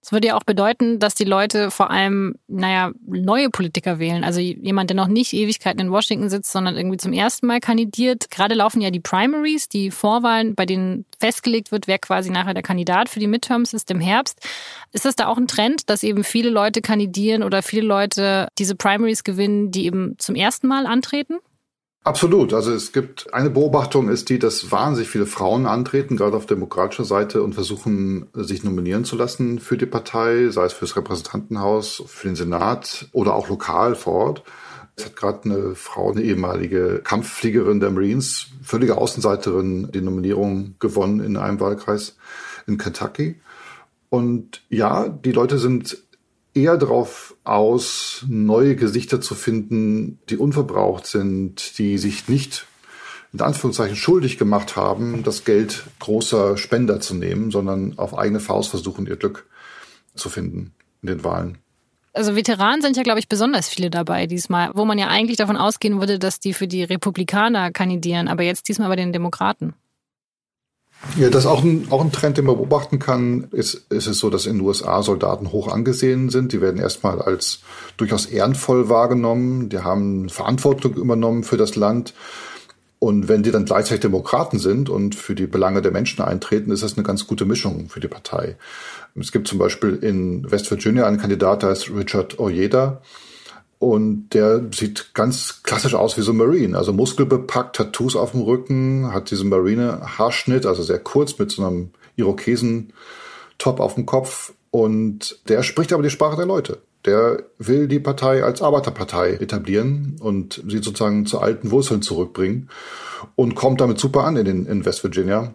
Das 0.06 0.12
würde 0.12 0.28
ja 0.28 0.36
auch 0.36 0.44
bedeuten, 0.44 1.00
dass 1.00 1.16
die 1.16 1.24
Leute 1.24 1.72
vor 1.72 1.90
allem, 1.90 2.36
naja, 2.46 2.92
neue 3.08 3.50
Politiker 3.50 3.98
wählen. 3.98 4.22
Also 4.22 4.38
jemand, 4.38 4.88
der 4.88 4.96
noch 4.96 5.08
nicht 5.08 5.32
Ewigkeiten 5.32 5.80
in 5.80 5.90
Washington 5.90 6.30
sitzt, 6.30 6.52
sondern 6.52 6.76
irgendwie 6.76 6.96
zum 6.96 7.12
ersten 7.12 7.48
Mal 7.48 7.58
kandidiert. 7.58 8.30
Gerade 8.30 8.54
laufen 8.54 8.80
ja 8.80 8.92
die 8.92 9.00
Primaries, 9.00 9.68
die 9.68 9.90
Vorwahlen, 9.90 10.54
bei 10.54 10.64
denen 10.64 11.06
festgelegt 11.18 11.72
wird, 11.72 11.88
wer 11.88 11.98
quasi 11.98 12.30
nachher 12.30 12.54
der 12.54 12.62
Kandidat 12.62 13.08
für 13.08 13.18
die 13.18 13.26
Midterms 13.26 13.74
ist 13.74 13.90
im 13.90 13.98
Herbst. 13.98 14.38
Ist 14.92 15.06
das 15.06 15.16
da 15.16 15.26
auch 15.26 15.38
ein 15.38 15.48
Trend, 15.48 15.90
dass 15.90 16.04
eben 16.04 16.22
viele 16.22 16.50
Leute 16.50 16.82
kandidieren 16.82 17.42
oder 17.42 17.60
viele 17.64 17.84
Leute 17.84 18.46
diese 18.58 18.76
Primaries 18.76 19.24
gewinnen, 19.24 19.72
die 19.72 19.86
eben 19.86 20.14
zum 20.18 20.36
ersten 20.36 20.68
Mal 20.68 20.86
antreten? 20.86 21.38
Absolut. 22.06 22.54
Also 22.54 22.72
es 22.72 22.92
gibt 22.92 23.34
eine 23.34 23.50
Beobachtung 23.50 24.08
ist 24.08 24.28
die, 24.28 24.38
dass 24.38 24.70
wahnsinnig 24.70 25.10
viele 25.10 25.26
Frauen 25.26 25.66
antreten, 25.66 26.16
gerade 26.16 26.36
auf 26.36 26.46
demokratischer 26.46 27.04
Seite 27.04 27.42
und 27.42 27.54
versuchen, 27.54 28.28
sich 28.32 28.62
nominieren 28.62 29.04
zu 29.04 29.16
lassen 29.16 29.58
für 29.58 29.76
die 29.76 29.86
Partei, 29.86 30.50
sei 30.50 30.66
es 30.66 30.72
fürs 30.72 30.96
Repräsentantenhaus, 30.96 32.04
für 32.06 32.28
den 32.28 32.36
Senat 32.36 33.08
oder 33.10 33.34
auch 33.34 33.48
lokal 33.48 33.96
vor 33.96 34.14
Ort. 34.14 34.44
Es 34.94 35.06
hat 35.06 35.16
gerade 35.16 35.46
eine 35.46 35.74
Frau, 35.74 36.12
eine 36.12 36.22
ehemalige 36.22 37.00
Kampffliegerin 37.02 37.80
der 37.80 37.90
Marines, 37.90 38.50
völlige 38.62 38.98
Außenseiterin, 38.98 39.90
die 39.90 40.00
Nominierung 40.00 40.76
gewonnen 40.78 41.18
in 41.18 41.36
einem 41.36 41.58
Wahlkreis 41.58 42.16
in 42.68 42.78
Kentucky. 42.78 43.40
Und 44.10 44.62
ja, 44.68 45.08
die 45.08 45.32
Leute 45.32 45.58
sind 45.58 46.05
eher 46.56 46.76
darauf 46.76 47.36
aus, 47.44 48.24
neue 48.28 48.76
Gesichter 48.76 49.20
zu 49.20 49.34
finden, 49.34 50.18
die 50.28 50.36
unverbraucht 50.36 51.06
sind, 51.06 51.78
die 51.78 51.98
sich 51.98 52.28
nicht 52.28 52.66
in 53.32 53.40
Anführungszeichen 53.40 53.96
schuldig 53.96 54.38
gemacht 54.38 54.76
haben, 54.76 55.22
das 55.22 55.44
Geld 55.44 55.84
großer 55.98 56.56
Spender 56.56 57.00
zu 57.00 57.14
nehmen, 57.14 57.50
sondern 57.50 57.98
auf 57.98 58.16
eigene 58.16 58.40
Faust 58.40 58.70
versuchen, 58.70 59.06
ihr 59.06 59.16
Glück 59.16 59.46
zu 60.14 60.30
finden 60.30 60.72
in 61.02 61.08
den 61.08 61.24
Wahlen. 61.24 61.58
Also 62.14 62.34
Veteranen 62.34 62.80
sind 62.80 62.96
ja, 62.96 63.02
glaube 63.02 63.18
ich, 63.18 63.28
besonders 63.28 63.68
viele 63.68 63.90
dabei 63.90 64.26
diesmal, 64.26 64.70
wo 64.72 64.86
man 64.86 64.96
ja 64.96 65.08
eigentlich 65.08 65.36
davon 65.36 65.58
ausgehen 65.58 66.00
würde, 66.00 66.18
dass 66.18 66.40
die 66.40 66.54
für 66.54 66.66
die 66.66 66.82
Republikaner 66.82 67.70
kandidieren, 67.70 68.28
aber 68.28 68.42
jetzt 68.42 68.68
diesmal 68.68 68.88
bei 68.88 68.96
den 68.96 69.12
Demokraten. 69.12 69.74
Ja, 71.16 71.30
das 71.30 71.44
ist 71.44 71.50
auch 71.50 71.62
ein, 71.62 71.86
auch 71.90 72.02
ein 72.02 72.12
Trend, 72.12 72.36
den 72.36 72.46
man 72.46 72.56
beobachten 72.56 72.98
kann. 72.98 73.48
Ist, 73.52 73.86
ist 73.90 74.06
es 74.06 74.18
so, 74.18 74.28
dass 74.28 74.46
in 74.46 74.58
den 74.58 74.66
USA 74.66 75.02
Soldaten 75.02 75.52
hoch 75.52 75.68
angesehen 75.68 76.30
sind. 76.30 76.52
Die 76.52 76.60
werden 76.60 76.80
erstmal 76.80 77.22
als 77.22 77.60
durchaus 77.96 78.26
ehrenvoll 78.26 78.88
wahrgenommen. 78.88 79.68
Die 79.68 79.78
haben 79.78 80.28
Verantwortung 80.28 80.94
übernommen 80.94 81.44
für 81.44 81.56
das 81.56 81.76
Land. 81.76 82.12
Und 82.98 83.28
wenn 83.28 83.42
die 83.42 83.50
dann 83.50 83.66
gleichzeitig 83.66 84.00
Demokraten 84.00 84.58
sind 84.58 84.88
und 84.88 85.14
für 85.14 85.34
die 85.34 85.46
Belange 85.46 85.82
der 85.82 85.92
Menschen 85.92 86.22
eintreten, 86.22 86.70
ist 86.70 86.82
das 86.82 86.96
eine 86.96 87.06
ganz 87.06 87.26
gute 87.26 87.44
Mischung 87.44 87.88
für 87.88 88.00
die 88.00 88.08
Partei. 88.08 88.56
Es 89.14 89.32
gibt 89.32 89.48
zum 89.48 89.58
Beispiel 89.58 89.96
in 89.96 90.50
West 90.50 90.70
Virginia 90.70 91.06
einen 91.06 91.18
Kandidat, 91.18 91.62
der 91.62 91.70
heißt 91.70 91.90
Richard 91.90 92.38
Ojeda. 92.38 93.00
Und 93.78 94.30
der 94.30 94.62
sieht 94.72 95.12
ganz 95.12 95.62
klassisch 95.62 95.94
aus 95.94 96.16
wie 96.16 96.22
so 96.22 96.32
ein 96.32 96.38
Marine. 96.38 96.78
Also 96.78 96.92
muskelbepackt, 96.92 97.76
Tattoos 97.76 98.16
auf 98.16 98.32
dem 98.32 98.40
Rücken, 98.40 99.12
hat 99.12 99.30
diesen 99.30 99.50
Marine-Haarschnitt, 99.50 100.64
also 100.64 100.82
sehr 100.82 100.98
kurz 100.98 101.38
mit 101.38 101.50
so 101.50 101.64
einem 101.64 101.90
Irokesen-Top 102.16 103.80
auf 103.80 103.94
dem 103.94 104.06
Kopf. 104.06 104.54
Und 104.70 105.40
der 105.48 105.62
spricht 105.62 105.92
aber 105.92 106.02
die 106.02 106.10
Sprache 106.10 106.36
der 106.36 106.46
Leute. 106.46 106.82
Der 107.04 107.44
will 107.58 107.86
die 107.86 108.00
Partei 108.00 108.42
als 108.42 108.62
Arbeiterpartei 108.62 109.34
etablieren 109.34 110.16
und 110.20 110.62
sie 110.66 110.78
sozusagen 110.78 111.26
zu 111.26 111.38
alten 111.38 111.70
Wurzeln 111.70 112.02
zurückbringen 112.02 112.68
und 113.36 113.54
kommt 113.54 113.80
damit 113.80 114.00
super 114.00 114.24
an 114.24 114.36
in, 114.36 114.44
den, 114.44 114.66
in 114.66 114.84
West 114.84 115.04
Virginia 115.04 115.54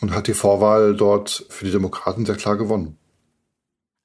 und 0.00 0.14
hat 0.14 0.26
die 0.26 0.34
Vorwahl 0.34 0.96
dort 0.96 1.44
für 1.48 1.66
die 1.66 1.72
Demokraten 1.72 2.24
sehr 2.24 2.36
klar 2.36 2.56
gewonnen. 2.56 2.96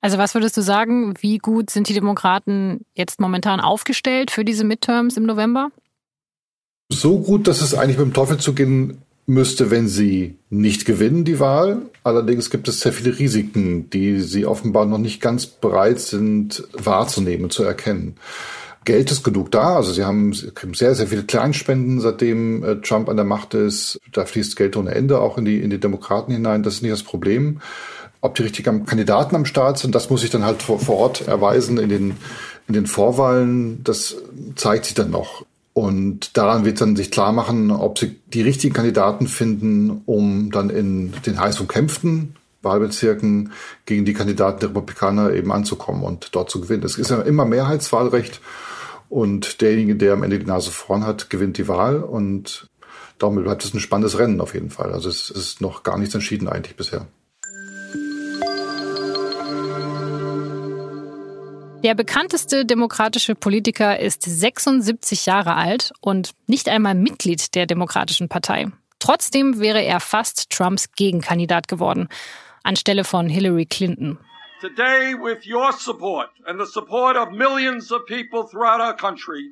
Also 0.02 0.18
was 0.18 0.34
würdest 0.34 0.56
du 0.56 0.62
sagen, 0.62 1.16
wie 1.20 1.40
gut 1.40 1.70
sind 1.70 1.90
die 1.90 1.94
Demokraten 1.94 2.86
jetzt 2.94 3.20
momentan 3.20 3.60
aufgestellt 3.60 4.30
für 4.32 4.46
diese 4.46 4.64
Midterms 4.64 5.18
im 5.18 5.24
November? 5.24 5.72
So 6.90 7.20
gut, 7.20 7.48
dass 7.48 7.62
es 7.62 7.74
eigentlich 7.74 7.98
mit 7.98 8.08
dem 8.08 8.14
Teufel 8.14 8.38
zugehen 8.38 9.02
müsste, 9.26 9.72
wenn 9.72 9.88
sie 9.88 10.38
nicht 10.50 10.86
gewinnen, 10.86 11.26
die 11.26 11.40
Wahl. 11.40 11.82
Allerdings 12.04 12.52
gibt 12.52 12.68
es 12.68 12.82
sehr 12.82 12.94
viele 12.94 13.18
Risiken, 13.18 13.90
die 13.90 14.20
sie 14.20 14.46
offenbar 14.46 14.86
noch 14.86 15.00
nicht 15.00 15.22
ganz 15.22 15.48
bereit 15.48 16.00
sind 16.00 16.64
wahrzunehmen, 16.74 17.50
zu 17.50 17.64
erkennen. 17.64 18.16
Geld 18.86 19.10
ist 19.10 19.24
genug 19.24 19.52
da. 19.52 19.78
Also 19.78 19.92
sie 19.92 20.04
haben, 20.04 20.32
sehr, 20.34 20.94
sehr 20.94 21.08
viele 21.08 21.24
Kleinspenden, 21.24 22.00
seitdem 22.00 22.64
äh, 22.64 22.76
Trump 22.82 23.10
an 23.10 23.16
der 23.16 23.26
Macht 23.26 23.56
ist. 23.56 24.00
Da 24.12 24.26
fließt 24.26 24.56
Geld 24.56 24.78
ohne 24.78 24.94
Ende 24.94 25.20
auch 25.20 25.40
in 25.40 25.46
die, 25.46 25.60
in 25.60 25.72
die 25.72 25.80
Demokraten 25.80 26.32
hinein. 26.32 26.62
Das 26.62 26.76
ist 26.76 26.82
nicht 26.84 26.92
das 26.92 27.02
Problem. 27.02 27.62
Ob 28.26 28.34
die 28.34 28.42
richtigen 28.42 28.88
Kandidaten 28.88 29.36
am 29.36 29.46
Start 29.46 29.78
sind, 29.78 29.94
das 29.94 30.10
muss 30.10 30.22
sich 30.22 30.32
dann 30.32 30.44
halt 30.44 30.64
vor, 30.64 30.80
vor 30.80 30.98
Ort 30.98 31.28
erweisen 31.28 31.78
in 31.78 31.90
den, 31.90 32.18
in 32.68 32.74
den 32.74 32.88
Vorwahlen. 32.88 33.84
Das 33.84 34.16
zeigt 34.56 34.86
sich 34.86 34.96
dann 34.96 35.12
noch. 35.12 35.46
Und 35.74 36.36
daran 36.36 36.66
wird 36.66 36.82
dann 36.82 36.96
sich 36.96 37.12
klar 37.12 37.32
machen, 37.34 37.70
ob 37.70 38.00
sie 38.00 38.20
die 38.34 38.42
richtigen 38.42 38.74
Kandidaten 38.74 39.28
finden, 39.28 40.02
um 40.08 40.50
dann 40.50 40.72
in 40.72 41.14
den 41.26 41.40
heiß 41.40 41.60
umkämpften 41.60 42.36
Wahlbezirken 42.64 43.52
gegen 43.86 44.06
die 44.06 44.14
Kandidaten 44.14 44.60
der 44.60 44.70
Republikaner 44.70 45.32
eben 45.32 45.52
anzukommen 45.52 46.04
und 46.04 46.34
dort 46.34 46.50
zu 46.50 46.60
gewinnen. 46.60 46.84
Es 46.84 46.98
ist 46.98 47.12
ja 47.12 47.22
immer 47.22 47.46
Mehrheitswahlrecht 47.46 48.42
und 49.08 49.62
derjenige, 49.62 49.96
der 49.96 50.14
am 50.14 50.24
Ende 50.24 50.40
die 50.40 50.48
Nase 50.48 50.72
vorn 50.72 51.06
hat, 51.06 51.30
gewinnt 51.30 51.60
die 51.60 51.68
Wahl 51.68 52.02
und 52.02 52.68
darum 53.20 53.36
bleibt 53.36 53.64
es 53.64 53.74
ein 53.76 53.80
spannendes 53.80 54.18
Rennen 54.18 54.42
auf 54.42 54.56
jeden 54.56 54.72
Fall. 54.72 54.94
Also 54.94 55.10
es 55.10 55.30
ist 55.30 55.62
noch 55.62 55.84
gar 55.84 56.00
nichts 56.00 56.16
entschieden 56.16 56.50
eigentlich 56.50 56.76
bisher. 56.76 57.06
Der 61.86 61.94
bekannteste 61.94 62.66
demokratische 62.66 63.36
Politiker 63.36 64.00
ist 64.00 64.24
76 64.24 65.28
Jahre 65.28 65.54
alt 65.54 65.94
und 66.02 66.32
nicht 66.48 66.68
einmal 66.68 66.96
Mitglied 66.96 67.54
der 67.54 67.68
Demokratischen 67.68 68.28
Partei. 68.28 68.72
Trotzdem 68.98 69.60
wäre 69.60 69.84
er 69.84 70.00
fast 70.00 70.50
Trumps 70.50 70.92
Gegenkandidat 70.94 71.68
geworden, 71.68 72.10
anstelle 72.64 73.04
von 73.04 73.30
Hillary 73.30 73.68
Clinton. 73.68 74.18
Today, 74.62 75.14
with 75.14 75.46
your 75.46 75.72
support 75.74 76.30
and 76.48 76.60
the 76.60 76.66
support 76.66 77.18
of 77.18 77.30
millions 77.30 77.92
of 77.92 78.04
people 78.08 78.48
throughout 78.50 78.82
our 78.82 78.96
country, 78.96 79.52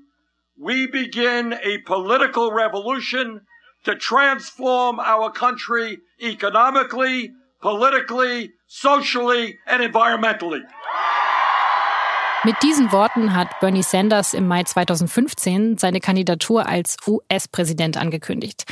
we 0.57 0.87
begin 0.87 1.53
a 1.53 1.77
political 1.85 2.49
revolution 2.51 3.41
to 3.85 3.93
transform 3.93 4.99
our 4.99 5.31
country 5.31 5.99
economically, 6.19 7.31
politically, 7.61 8.53
socially 8.65 9.59
and 9.67 9.83
environmentally. 9.83 10.63
Mit 12.45 12.57
diesen 12.61 12.91
Worten 12.91 13.33
hat 13.33 13.47
Bernie 13.61 13.83
Sanders 13.83 14.33
im 14.33 14.47
Mai 14.47 14.63
2015 14.63 15.77
seine 15.77 16.01
Kandidatur 16.01 16.67
als 16.67 16.97
US-Präsident 17.07 17.95
angekündigt. 17.95 18.65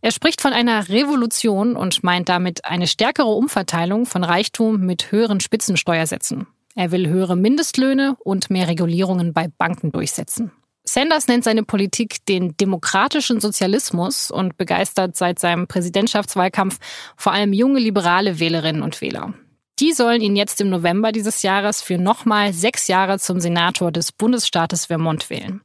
Er 0.00 0.12
spricht 0.12 0.40
von 0.40 0.52
einer 0.52 0.88
Revolution 0.88 1.74
und 1.74 2.04
meint 2.04 2.28
damit 2.28 2.64
eine 2.64 2.86
stärkere 2.86 3.26
Umverteilung 3.30 4.06
von 4.06 4.22
Reichtum 4.22 4.86
mit 4.86 5.10
höheren 5.10 5.40
Spitzensteuersätzen. 5.40 6.46
Er 6.76 6.92
will 6.92 7.08
höhere 7.08 7.34
Mindestlöhne 7.34 8.16
und 8.20 8.50
mehr 8.50 8.68
Regulierungen 8.68 9.32
bei 9.32 9.48
Banken 9.48 9.90
durchsetzen. 9.90 10.52
Sanders 10.84 11.26
nennt 11.26 11.42
seine 11.42 11.64
Politik 11.64 12.24
den 12.26 12.56
demokratischen 12.56 13.40
Sozialismus 13.40 14.30
und 14.30 14.56
begeistert 14.56 15.16
seit 15.16 15.40
seinem 15.40 15.66
Präsidentschaftswahlkampf 15.66 16.78
vor 17.16 17.32
allem 17.32 17.52
junge 17.52 17.80
liberale 17.80 18.38
Wählerinnen 18.38 18.82
und 18.82 19.00
Wähler. 19.00 19.34
Die 19.80 19.92
sollen 19.92 20.20
ihn 20.20 20.34
jetzt 20.34 20.60
im 20.60 20.70
November 20.70 21.12
dieses 21.12 21.42
Jahres 21.42 21.82
für 21.82 21.98
nochmal 21.98 22.52
sechs 22.52 22.88
Jahre 22.88 23.20
zum 23.20 23.38
Senator 23.40 23.92
des 23.92 24.10
Bundesstaates 24.10 24.86
Vermont 24.86 25.30
wählen. 25.30 25.60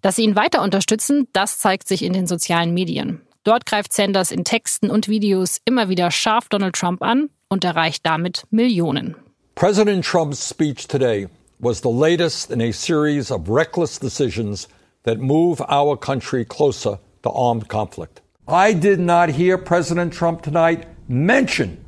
Dass 0.00 0.14
sie 0.14 0.22
ihn 0.22 0.36
weiter 0.36 0.62
unterstützen, 0.62 1.26
das 1.32 1.58
zeigt 1.58 1.88
sich 1.88 2.04
in 2.04 2.12
den 2.12 2.28
sozialen 2.28 2.72
Medien. 2.72 3.22
Dort 3.42 3.66
greift 3.66 3.92
Sanders 3.92 4.30
in 4.30 4.44
Texten 4.44 4.90
und 4.90 5.08
Videos 5.08 5.58
immer 5.64 5.88
wieder 5.88 6.12
scharf 6.12 6.48
Donald 6.48 6.76
Trump 6.76 7.02
an 7.02 7.30
und 7.48 7.64
erreicht 7.64 8.06
damit 8.06 8.44
Millionen. 8.50 9.16
President 9.56 10.04
Trump's 10.04 10.48
speech 10.48 10.86
today 10.86 11.26
was 11.58 11.80
the 11.82 11.90
latest 11.90 12.52
in 12.52 12.60
a 12.60 12.70
series 12.70 13.32
of 13.32 13.48
reckless 13.48 13.98
decisions 13.98 14.68
that 15.02 15.18
move 15.18 15.60
our 15.68 15.96
country 15.96 16.44
closer 16.44 17.00
to 17.24 17.30
armed 17.30 17.68
conflict. 17.68 18.22
I 18.46 18.72
did 18.72 19.00
not 19.00 19.30
hear 19.30 19.58
President 19.58 20.14
Trump 20.14 20.42
tonight 20.42 20.86
mention 21.08 21.78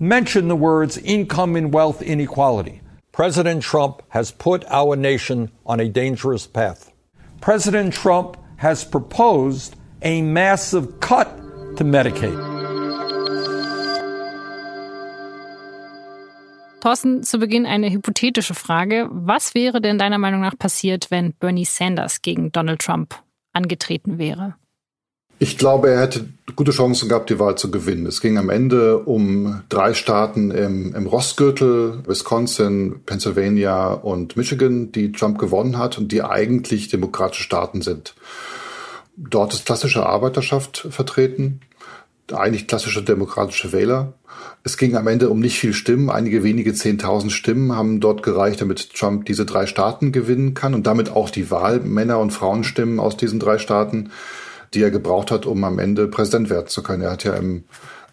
mention 0.00 0.48
the 0.48 0.56
words 0.56 0.98
income 0.98 1.54
and 1.54 1.72
wealth 1.72 2.02
inequality. 2.02 2.80
President 3.12 3.62
Trump 3.62 4.02
has 4.08 4.32
put 4.32 4.64
our 4.70 4.96
nation 4.96 5.50
on 5.66 5.78
a 5.78 5.88
dangerous 5.88 6.46
path. 6.46 6.90
President 7.40 7.92
Trump 7.92 8.36
has 8.56 8.82
proposed 8.82 9.76
a 10.02 10.22
massive 10.22 11.00
cut 11.00 11.28
to 11.76 11.84
Medicaid. 11.84 12.48
Thorsten, 16.80 17.22
zu 17.22 17.38
Beginn 17.38 17.66
eine 17.66 17.90
hypothetische 17.90 18.54
Frage. 18.54 19.06
Was 19.10 19.54
wäre 19.54 19.82
denn 19.82 19.98
deiner 19.98 20.16
Meinung 20.16 20.40
nach 20.40 20.58
passiert, 20.58 21.10
wenn 21.10 21.34
Bernie 21.34 21.66
Sanders 21.66 22.22
gegen 22.22 22.52
Donald 22.52 22.80
Trump 22.80 23.14
angetreten 23.52 24.16
wäre? 24.16 24.54
Ich 25.42 25.56
glaube, 25.56 25.88
er 25.88 26.02
hätte 26.02 26.28
gute 26.54 26.70
Chancen 26.70 27.08
gehabt, 27.08 27.30
die 27.30 27.38
Wahl 27.38 27.56
zu 27.56 27.70
gewinnen. 27.70 28.04
Es 28.04 28.20
ging 28.20 28.36
am 28.36 28.50
Ende 28.50 28.98
um 28.98 29.62
drei 29.70 29.94
Staaten 29.94 30.50
im, 30.50 30.94
im 30.94 31.06
Rostgürtel, 31.06 32.02
Wisconsin, 32.06 33.00
Pennsylvania 33.06 33.94
und 33.94 34.36
Michigan, 34.36 34.92
die 34.92 35.12
Trump 35.12 35.38
gewonnen 35.38 35.78
hat 35.78 35.96
und 35.96 36.12
die 36.12 36.22
eigentlich 36.22 36.88
demokratische 36.88 37.42
Staaten 37.42 37.80
sind. 37.80 38.14
Dort 39.16 39.54
ist 39.54 39.64
klassische 39.64 40.04
Arbeiterschaft 40.04 40.86
vertreten, 40.90 41.60
eigentlich 42.30 42.68
klassische 42.68 43.02
demokratische 43.02 43.72
Wähler. 43.72 44.12
Es 44.62 44.76
ging 44.76 44.94
am 44.94 45.06
Ende 45.06 45.30
um 45.30 45.40
nicht 45.40 45.58
viel 45.58 45.72
Stimmen. 45.72 46.10
Einige 46.10 46.44
wenige 46.44 46.74
Zehntausend 46.74 47.32
Stimmen 47.32 47.74
haben 47.74 48.00
dort 48.00 48.22
gereicht, 48.22 48.60
damit 48.60 48.92
Trump 48.94 49.24
diese 49.24 49.46
drei 49.46 49.64
Staaten 49.64 50.12
gewinnen 50.12 50.52
kann 50.52 50.74
und 50.74 50.86
damit 50.86 51.10
auch 51.12 51.30
die 51.30 51.50
Wahl 51.50 51.80
Männer- 51.80 52.18
und 52.18 52.30
Frauenstimmen 52.30 53.00
aus 53.00 53.16
diesen 53.16 53.40
drei 53.40 53.56
Staaten 53.56 54.10
die 54.74 54.82
er 54.82 54.90
gebraucht 54.90 55.30
hat, 55.30 55.46
um 55.46 55.62
am 55.64 55.78
Ende 55.78 56.06
Präsident 56.06 56.50
werden 56.50 56.68
zu 56.68 56.82
können. 56.82 57.02
Er 57.02 57.12
hat 57.12 57.24
ja 57.24 57.34
im, 57.34 57.64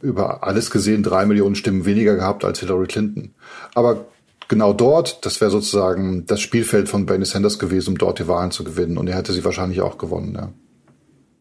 über 0.02 0.44
alles 0.44 0.72
gesehen 0.72 1.04
drei 1.04 1.26
Millionen 1.26 1.56
Stimmen 1.56 1.86
weniger 1.86 2.16
gehabt 2.16 2.46
als 2.46 2.60
Hillary 2.60 2.88
Clinton. 2.88 3.34
Aber 3.74 4.06
genau 4.48 4.74
dort, 4.74 5.26
das 5.26 5.42
wäre 5.42 5.52
sozusagen 5.52 6.26
das 6.26 6.42
Spielfeld 6.42 6.90
von 6.90 7.06
Bernie 7.06 7.26
Sanders 7.26 7.60
gewesen, 7.60 7.92
um 7.92 7.98
dort 7.98 8.20
die 8.20 8.28
Wahlen 8.28 8.52
zu 8.52 8.64
gewinnen. 8.64 8.98
Und 8.98 9.08
er 9.08 9.16
hätte 9.16 9.34
sie 9.34 9.46
wahrscheinlich 9.46 9.82
auch 9.82 9.98
gewonnen, 9.98 10.34
ja. 10.36 10.50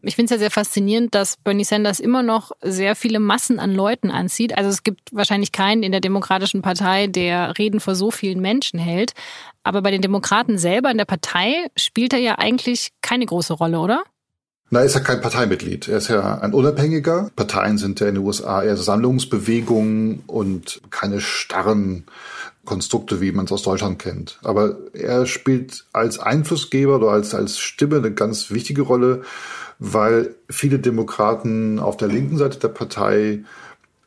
Ich 0.03 0.15
finde 0.15 0.25
es 0.25 0.31
ja 0.31 0.39
sehr 0.39 0.51
faszinierend, 0.51 1.15
dass 1.15 1.37
Bernie 1.37 1.63
Sanders 1.63 1.99
immer 1.99 2.21
noch 2.21 2.51
sehr 2.61 2.95
viele 2.95 3.19
Massen 3.19 3.59
an 3.59 3.73
Leuten 3.73 4.11
anzieht. 4.11 4.55
Also 4.55 4.69
es 4.69 4.83
gibt 4.83 5.01
wahrscheinlich 5.11 5.51
keinen 5.51 5.81
in 5.81 5.91
der 5.91 6.01
Demokratischen 6.01 6.61
Partei, 6.61 7.07
der 7.07 7.57
Reden 7.57 7.79
vor 7.79 7.95
so 7.95 8.11
vielen 8.11 8.39
Menschen 8.39 8.79
hält. 8.79 9.13
Aber 9.63 9.81
bei 9.81 9.89
den 9.89 10.01
Demokraten 10.01 10.59
selber 10.59 10.91
in 10.91 10.97
der 10.97 11.05
Partei 11.05 11.67
spielt 11.75 12.13
er 12.13 12.19
ja 12.19 12.37
eigentlich 12.37 12.91
keine 13.01 13.25
große 13.25 13.53
Rolle, 13.53 13.79
oder? 13.79 14.03
Na, 14.69 14.81
ist 14.81 14.95
ja 14.95 14.99
kein 14.99 15.21
Parteimitglied. 15.21 15.87
Er 15.87 15.97
ist 15.97 16.09
ja 16.09 16.39
ein 16.39 16.53
Unabhängiger. 16.53 17.31
Parteien 17.37 17.77
sind 17.77 18.01
ja 18.01 18.07
in 18.07 18.15
den 18.15 18.23
USA 18.25 18.63
eher 18.63 18.75
Sammlungsbewegungen 18.75 20.23
und 20.27 20.81
keine 20.89 21.21
starren 21.21 22.03
Konstrukte, 22.65 23.21
wie 23.21 23.31
man 23.31 23.45
es 23.45 23.51
aus 23.53 23.63
Deutschland 23.63 23.97
kennt. 23.97 24.39
Aber 24.43 24.75
er 24.91 25.25
spielt 25.25 25.85
als 25.93 26.19
Einflussgeber 26.19 26.97
oder 26.97 27.11
als, 27.11 27.33
als 27.33 27.59
Stimme 27.59 27.97
eine 27.97 28.11
ganz 28.11 28.51
wichtige 28.51 28.81
Rolle, 28.81 29.21
weil 29.79 30.35
viele 30.49 30.79
Demokraten 30.79 31.79
auf 31.79 31.95
der 31.95 32.09
linken 32.09 32.37
Seite 32.37 32.59
der 32.59 32.67
Partei 32.67 33.45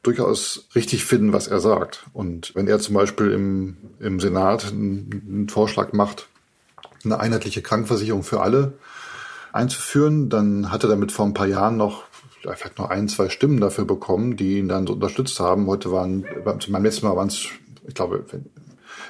durchaus 0.03 0.69
richtig 0.75 1.07
finden, 1.07 1.33
was 1.33 1.49
er 1.49 1.61
sagt. 1.61 2.05
Und 2.13 2.55
wenn 2.55 2.69
er 2.69 2.81
zum 2.81 2.95
Beispiel 2.95 3.31
im, 3.31 3.77
im 3.99 4.21
Senat 4.21 4.67
einen, 4.67 5.23
einen 5.27 5.49
Vorschlag 5.49 5.95
macht, 5.95 6.29
eine 7.03 7.19
einheitliche 7.19 7.63
Krankenversicherung 7.63 8.23
für 8.23 8.43
alle, 8.43 8.75
einzuführen. 9.53 10.29
Dann 10.29 10.71
hat 10.71 10.83
er 10.83 10.89
damit 10.89 11.13
vor 11.13 11.27
ein 11.27 11.35
paar 11.35 11.47
Jahren 11.47 11.77
noch 11.77 12.05
vielleicht 12.43 12.79
nur 12.79 12.91
ein, 12.91 13.09
zwei 13.09 13.29
Stimmen 13.29 13.61
dafür 13.61 13.85
bekommen, 13.85 14.37
die 14.37 14.59
ihn 14.59 14.69
dann 14.69 14.87
so 14.87 14.95
unterstützt 14.95 15.41
haben. 15.41 15.67
Heute 15.67 15.93
waren, 15.93 16.25
beim 16.45 16.83
letzten 16.83 17.07
Mal 17.07 17.17
waren 17.17 17.29
es, 17.29 17.49
ich 17.87 17.95
glaube, 17.95 18.25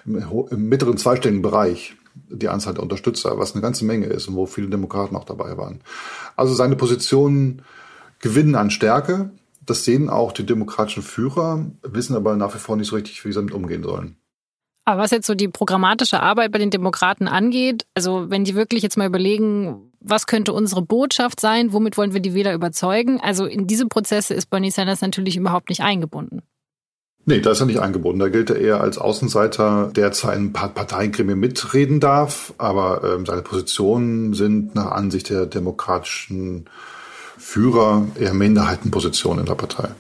im, 0.05 0.47
im 0.51 0.69
mittleren 0.69 0.99
zweistelligen 0.99 1.43
Bereich 1.43 1.97
die 2.29 2.49
Anzahl 2.49 2.75
der 2.75 2.83
Unterstützer, 2.83 3.39
was 3.39 3.53
eine 3.53 3.63
ganze 3.63 3.85
Menge 3.85 4.07
ist 4.07 4.29
und 4.29 4.37
wo 4.37 4.47
viele 4.47 4.69
Demokraten 4.69 5.17
auch 5.17 5.25
dabei 5.25 5.57
waren. 5.57 5.81
Also 6.37 6.55
seine 6.55 6.77
Positionen 6.77 7.63
gewinnen 8.21 8.55
an 8.55 8.71
Stärke. 8.71 9.31
Das 9.65 9.85
sehen 9.85 10.09
auch 10.09 10.33
die 10.33 10.47
demokratischen 10.47 11.03
Führer, 11.03 11.67
wissen 11.83 12.17
aber 12.17 12.37
nach 12.37 12.55
wie 12.55 12.59
vor 12.59 12.77
nicht 12.77 12.89
so 12.89 12.97
richtig, 12.97 13.25
wie 13.25 13.29
sie 13.29 13.39
damit 13.39 13.55
umgehen 13.55 13.83
sollen. 13.83 14.17
Aber 14.85 15.03
was 15.03 15.11
jetzt 15.11 15.27
so 15.27 15.35
die 15.35 15.49
programmatische 15.49 16.21
Arbeit 16.21 16.51
bei 16.53 16.59
den 16.59 16.71
Demokraten 16.71 17.29
angeht, 17.29 17.87
also 17.95 18.31
wenn 18.31 18.45
die 18.45 18.55
wirklich 18.55 18.83
jetzt 18.83 18.97
mal 18.97 19.07
überlegen, 19.07 19.90
was 20.01 20.27
könnte 20.27 20.53
unsere 20.53 20.83
Botschaft 20.83 21.41
sein, 21.41 21.73
womit 21.73 21.97
wollen 21.97 22.15
wir 22.15 22.21
die 22.21 22.35
Wähler 22.35 22.55
überzeugen, 22.55 23.21
also 23.21 23.45
in 23.45 23.67
diese 23.67 23.87
Prozesse 23.87 24.35
ist 24.35 24.51
Bernie 24.51 24.71
Sanders 24.71 25.03
natürlich 25.03 25.37
überhaupt 25.37 25.69
nicht 25.69 25.83
eingebunden. 25.83 26.43
Nee, 27.27 27.41
da 27.41 27.51
ist 27.51 27.61
er 27.61 27.67
nicht 27.67 27.81
eingebunden. 27.81 28.19
Da 28.19 28.29
gilt 28.29 28.51
er 28.51 28.57
eher 28.57 28.81
als 28.81 28.97
Außenseiter, 28.97 29.93
der 29.95 30.11
zwar 30.13 30.35
in 30.35 30.53
Parteigremien 30.53 31.39
mitreden 31.39 32.01
darf, 32.01 32.55
aber 32.57 33.05
ähm, 33.05 33.27
seine 33.27 33.43
Positionen 33.43 34.33
sind 34.33 34.75
nach 34.75 34.91
Ansicht 34.93 35.29
der 35.29 35.45
demokratischen 35.47 36.69
Führer 37.37 38.07
eher 38.19 38.35
Minderheitenposition 38.35 39.39
in 39.39 39.47
der 39.47 39.55
Partei. 39.55 39.91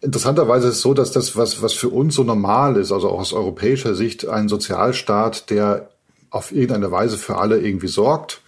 Interessanterweise 0.00 0.68
ist 0.68 0.76
es 0.76 0.80
so, 0.82 0.94
dass 0.94 1.10
das, 1.10 1.36
was, 1.36 1.62
was 1.62 1.72
für 1.72 1.88
uns 1.88 2.14
so 2.14 2.22
normal 2.22 2.76
ist, 2.76 2.92
also 2.92 3.08
auch 3.10 3.20
aus 3.20 3.32
europäischer 3.32 3.94
Sicht, 3.94 4.28
ein 4.28 4.48
Sozialstaat, 4.48 5.50
der 5.50 5.90
auf 6.30 6.52
irgendeine 6.52 6.90
Weise 6.90 7.18
für 7.18 7.38
alle 7.38 7.60
irgendwie 7.60 7.88
sorgt, 7.88 8.42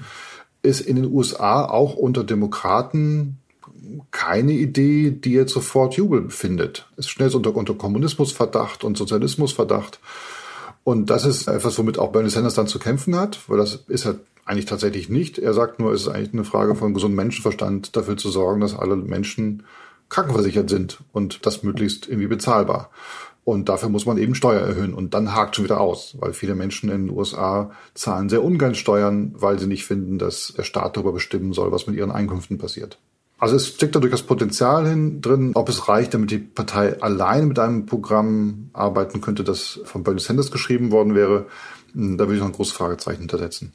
ist 0.62 0.80
in 0.80 0.96
den 0.96 1.12
USA 1.12 1.64
auch 1.64 1.94
unter 1.94 2.24
Demokraten 2.24 3.38
keine 4.10 4.52
Idee, 4.52 5.10
die 5.10 5.32
jetzt 5.32 5.52
sofort 5.52 5.94
Jubel 5.94 6.30
findet. 6.30 6.86
Ist 6.96 7.08
schnell 7.08 7.34
unter, 7.34 7.54
unter 7.54 7.74
Kommunismusverdacht 7.74 8.84
und 8.84 8.96
Sozialismusverdacht. 8.96 10.00
Und 10.84 11.10
das 11.10 11.24
ist 11.24 11.48
etwas, 11.48 11.78
womit 11.78 11.98
auch 11.98 12.12
Bernie 12.12 12.30
Sanders 12.30 12.54
dann 12.54 12.66
zu 12.66 12.78
kämpfen 12.78 13.16
hat, 13.16 13.48
weil 13.48 13.58
das 13.58 13.84
ist 13.88 14.06
er 14.06 14.16
eigentlich 14.44 14.64
tatsächlich 14.64 15.08
nicht. 15.08 15.38
Er 15.38 15.54
sagt 15.54 15.78
nur, 15.78 15.92
es 15.92 16.02
ist 16.02 16.08
eigentlich 16.08 16.32
eine 16.32 16.44
Frage 16.44 16.74
von 16.74 16.94
gesundem 16.94 17.16
Menschenverstand, 17.16 17.96
dafür 17.96 18.16
zu 18.16 18.30
sorgen, 18.30 18.60
dass 18.60 18.74
alle 18.74 18.96
Menschen 18.96 19.64
krankenversichert 20.08 20.68
sind 20.68 20.98
und 21.12 21.46
das 21.46 21.62
möglichst 21.62 22.08
irgendwie 22.08 22.26
bezahlbar. 22.26 22.90
Und 23.44 23.68
dafür 23.68 23.88
muss 23.88 24.06
man 24.06 24.18
eben 24.18 24.34
Steuer 24.34 24.60
erhöhen. 24.60 24.94
Und 24.94 25.14
dann 25.14 25.34
hakt 25.34 25.56
schon 25.56 25.64
wieder 25.64 25.80
aus, 25.80 26.16
weil 26.20 26.32
viele 26.32 26.54
Menschen 26.54 26.90
in 26.90 27.06
den 27.06 27.16
USA 27.16 27.70
zahlen 27.94 28.28
sehr 28.28 28.44
ungern 28.44 28.74
Steuern, 28.74 29.32
weil 29.34 29.58
sie 29.58 29.66
nicht 29.66 29.84
finden, 29.84 30.18
dass 30.18 30.52
der 30.56 30.62
Staat 30.62 30.96
darüber 30.96 31.12
bestimmen 31.12 31.52
soll, 31.52 31.72
was 31.72 31.86
mit 31.86 31.96
ihren 31.96 32.10
Einkünften 32.10 32.58
passiert. 32.58 32.98
Also 33.38 33.56
es 33.56 33.68
steckt 33.68 33.96
da 33.96 34.00
durchaus 34.00 34.22
Potenzial 34.22 34.86
hin 34.86 35.22
drin. 35.22 35.52
Ob 35.54 35.70
es 35.70 35.88
reicht, 35.88 36.12
damit 36.12 36.30
die 36.30 36.38
Partei 36.38 37.00
allein 37.00 37.48
mit 37.48 37.58
einem 37.58 37.86
Programm 37.86 38.68
arbeiten 38.74 39.22
könnte, 39.22 39.44
das 39.44 39.80
von 39.84 40.04
Bernie 40.04 40.20
Sanders 40.20 40.50
geschrieben 40.50 40.92
worden 40.92 41.14
wäre, 41.14 41.46
hm, 41.94 42.18
da 42.18 42.24
würde 42.24 42.34
ich 42.34 42.40
noch 42.40 42.48
ein 42.48 42.54
großes 42.54 42.74
Fragezeichen 42.74 43.20
hintersetzen. 43.20 43.72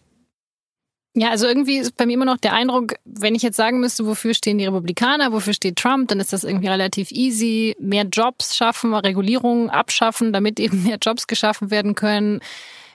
Ja, 1.18 1.30
also 1.30 1.48
irgendwie 1.48 1.78
ist 1.78 1.96
bei 1.96 2.06
mir 2.06 2.16
immer 2.16 2.26
noch 2.26 2.38
der 2.38 2.52
Eindruck, 2.52 2.96
wenn 3.06 3.36
ich 3.36 3.42
jetzt 3.42 3.56
sagen 3.56 3.80
müsste, 3.80 4.06
wofür 4.06 4.34
stehen 4.34 4.58
die 4.58 4.66
Republikaner, 4.66 5.32
wofür 5.32 5.54
steht 5.54 5.78
Trump, 5.78 6.10
dann 6.10 6.20
ist 6.20 6.34
das 6.34 6.44
irgendwie 6.44 6.68
relativ 6.68 7.10
easy. 7.12 7.74
Mehr 7.80 8.04
Jobs 8.04 8.58
schaffen, 8.58 8.94
Regulierungen 8.94 9.70
abschaffen, 9.70 10.34
damit 10.34 10.60
eben 10.60 10.84
mehr 10.84 10.98
Jobs 11.02 11.28
geschaffen 11.28 11.72
werden 11.72 11.96
können. 11.96 12.42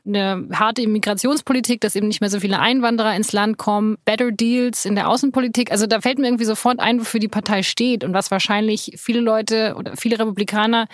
Eine 0.06 0.48
harte 0.52 0.82
Immigrationspolitik, 0.82 1.80
dass 1.80 1.96
eben 1.96 2.08
nicht 2.08 2.20
mehr 2.20 2.28
so 2.28 2.40
viele 2.40 2.58
Einwanderer 2.58 3.16
ins 3.16 3.32
Land 3.32 3.56
kommen, 3.56 3.96
Better 4.04 4.32
Deals 4.32 4.84
in 4.84 4.96
der 4.96 5.08
Außenpolitik. 5.08 5.72
Also 5.72 5.86
da 5.86 6.02
fällt 6.02 6.18
mir 6.18 6.26
irgendwie 6.26 6.44
sofort 6.44 6.78
ein, 6.78 7.00
wofür 7.00 7.20
die 7.20 7.28
Partei 7.28 7.62
steht 7.62 8.04
und 8.04 8.12
was 8.12 8.30
wahrscheinlich 8.30 8.92
viele 8.98 9.20
Leute 9.20 9.76
oder 9.78 9.96
viele 9.96 10.18
Republikaner 10.18 10.88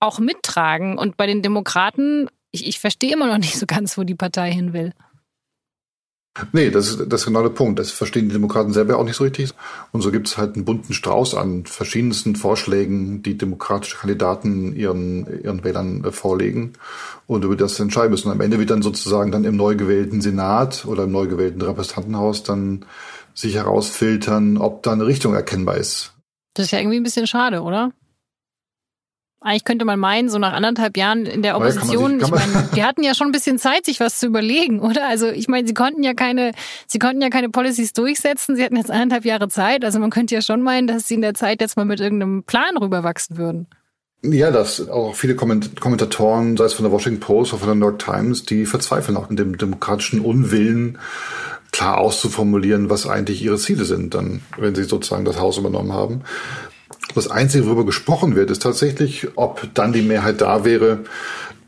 auch 0.00 0.18
mittragen. 0.18 0.96
Und 0.96 1.18
bei 1.18 1.26
den 1.26 1.42
Demokraten, 1.42 2.28
ich, 2.52 2.66
ich 2.66 2.80
verstehe 2.80 3.12
immer 3.12 3.26
noch 3.26 3.38
nicht 3.38 3.58
so 3.58 3.66
ganz, 3.66 3.98
wo 3.98 4.04
die 4.04 4.14
Partei 4.14 4.50
hin 4.50 4.72
will. 4.72 4.92
Nee, 6.52 6.70
das 6.70 6.88
ist, 6.88 7.12
das 7.12 7.20
ist 7.20 7.26
genau 7.26 7.42
der 7.42 7.50
Punkt. 7.50 7.78
Das 7.78 7.92
verstehen 7.92 8.28
die 8.28 8.32
Demokraten 8.32 8.72
selber 8.72 8.98
auch 8.98 9.04
nicht 9.04 9.16
so 9.16 9.22
richtig. 9.22 9.50
Und 9.92 10.00
so 10.00 10.10
gibt 10.10 10.26
es 10.26 10.36
halt 10.36 10.56
einen 10.56 10.64
bunten 10.64 10.92
Strauß 10.92 11.36
an 11.36 11.64
verschiedensten 11.64 12.34
Vorschlägen, 12.34 13.22
die 13.22 13.38
demokratische 13.38 13.98
Kandidaten 13.98 14.74
ihren, 14.74 15.42
ihren 15.44 15.62
Wählern 15.62 16.02
äh, 16.04 16.10
vorlegen 16.10 16.72
und 17.28 17.44
über 17.44 17.54
das 17.54 17.78
entscheiden 17.78 18.10
müssen. 18.10 18.32
Am 18.32 18.40
Ende 18.40 18.58
wird 18.58 18.70
dann 18.70 18.82
sozusagen 18.82 19.30
dann 19.30 19.44
im 19.44 19.56
neu 19.56 19.76
gewählten 19.76 20.20
Senat 20.20 20.84
oder 20.86 21.04
im 21.04 21.12
neu 21.12 21.28
gewählten 21.28 21.62
Repräsentantenhaus 21.62 22.42
dann 22.42 22.84
sich 23.32 23.54
herausfiltern, 23.54 24.56
ob 24.56 24.82
da 24.82 24.92
eine 24.92 25.06
Richtung 25.06 25.34
erkennbar 25.34 25.76
ist. 25.76 26.14
Das 26.54 26.66
ist 26.66 26.72
ja 26.72 26.78
irgendwie 26.80 26.98
ein 26.98 27.04
bisschen 27.04 27.26
schade, 27.26 27.62
oder? 27.62 27.92
Eigentlich 29.46 29.64
könnte 29.64 29.84
man 29.84 30.00
meinen, 30.00 30.30
so 30.30 30.38
nach 30.38 30.54
anderthalb 30.54 30.96
Jahren 30.96 31.26
in 31.26 31.42
der 31.42 31.56
Opposition, 31.56 32.18
sich, 32.18 32.28
ich 32.28 32.34
meine, 32.34 32.70
die 32.74 32.82
hatten 32.82 33.02
ja 33.02 33.14
schon 33.14 33.28
ein 33.28 33.32
bisschen 33.32 33.58
Zeit, 33.58 33.84
sich 33.84 34.00
was 34.00 34.18
zu 34.18 34.24
überlegen, 34.24 34.80
oder? 34.80 35.06
Also 35.06 35.28
ich 35.28 35.48
meine, 35.48 35.68
sie 35.68 35.74
konnten 35.74 36.02
ja 36.02 36.14
keine, 36.14 36.52
sie 36.86 36.98
konnten 36.98 37.20
ja 37.20 37.28
keine 37.28 37.50
Policies 37.50 37.92
durchsetzen, 37.92 38.56
sie 38.56 38.64
hatten 38.64 38.76
jetzt 38.76 38.90
anderthalb 38.90 39.26
Jahre 39.26 39.48
Zeit. 39.48 39.84
Also 39.84 39.98
man 39.98 40.08
könnte 40.08 40.34
ja 40.34 40.40
schon 40.40 40.62
meinen, 40.62 40.86
dass 40.86 41.08
sie 41.08 41.16
in 41.16 41.20
der 41.20 41.34
Zeit 41.34 41.60
jetzt 41.60 41.76
mal 41.76 41.84
mit 41.84 42.00
irgendeinem 42.00 42.44
Plan 42.44 42.74
rüberwachsen 42.78 43.36
würden. 43.36 43.66
Ja, 44.22 44.50
das 44.50 44.88
auch 44.88 45.14
viele 45.14 45.36
Kommentatoren, 45.36 46.56
sei 46.56 46.64
es 46.64 46.72
von 46.72 46.84
der 46.84 46.92
Washington 46.92 47.20
Post 47.20 47.52
oder 47.52 47.60
von 47.60 47.68
der 47.68 47.74
New 47.74 47.86
York 47.88 47.98
Times, 47.98 48.46
die 48.46 48.64
verzweifeln 48.64 49.18
auch 49.18 49.28
in 49.28 49.36
dem 49.36 49.58
demokratischen 49.58 50.20
Unwillen, 50.20 50.96
klar 51.70 51.98
auszuformulieren, 51.98 52.88
was 52.88 53.06
eigentlich 53.06 53.42
ihre 53.42 53.58
Ziele 53.58 53.84
sind, 53.84 54.14
dann, 54.14 54.40
wenn 54.56 54.74
sie 54.74 54.84
sozusagen 54.84 55.26
das 55.26 55.38
Haus 55.38 55.58
übernommen 55.58 55.92
haben. 55.92 56.22
Das 57.14 57.30
Einzige, 57.30 57.66
worüber 57.66 57.84
gesprochen 57.84 58.34
wird, 58.34 58.50
ist 58.50 58.62
tatsächlich, 58.62 59.28
ob 59.36 59.68
dann 59.74 59.92
die 59.92 60.02
Mehrheit 60.02 60.40
da 60.40 60.64
wäre, 60.64 61.00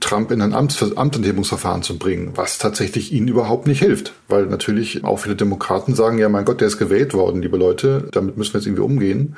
Trump 0.00 0.30
in 0.30 0.42
ein 0.42 0.54
Amts 0.54 0.96
Amtsenthebungsverfahren 0.96 1.82
zu 1.82 1.98
bringen, 1.98 2.32
was 2.34 2.58
tatsächlich 2.58 3.12
ihnen 3.12 3.28
überhaupt 3.28 3.66
nicht 3.66 3.80
hilft. 3.80 4.12
Weil 4.28 4.46
natürlich 4.46 5.04
auch 5.04 5.18
viele 5.18 5.36
Demokraten 5.36 5.94
sagen, 5.94 6.18
ja, 6.18 6.28
mein 6.28 6.44
Gott, 6.44 6.60
der 6.60 6.68
ist 6.68 6.78
gewählt 6.78 7.14
worden, 7.14 7.42
liebe 7.42 7.56
Leute, 7.56 8.08
damit 8.12 8.36
müssen 8.36 8.54
wir 8.54 8.60
jetzt 8.60 8.66
irgendwie 8.66 8.82
umgehen, 8.82 9.36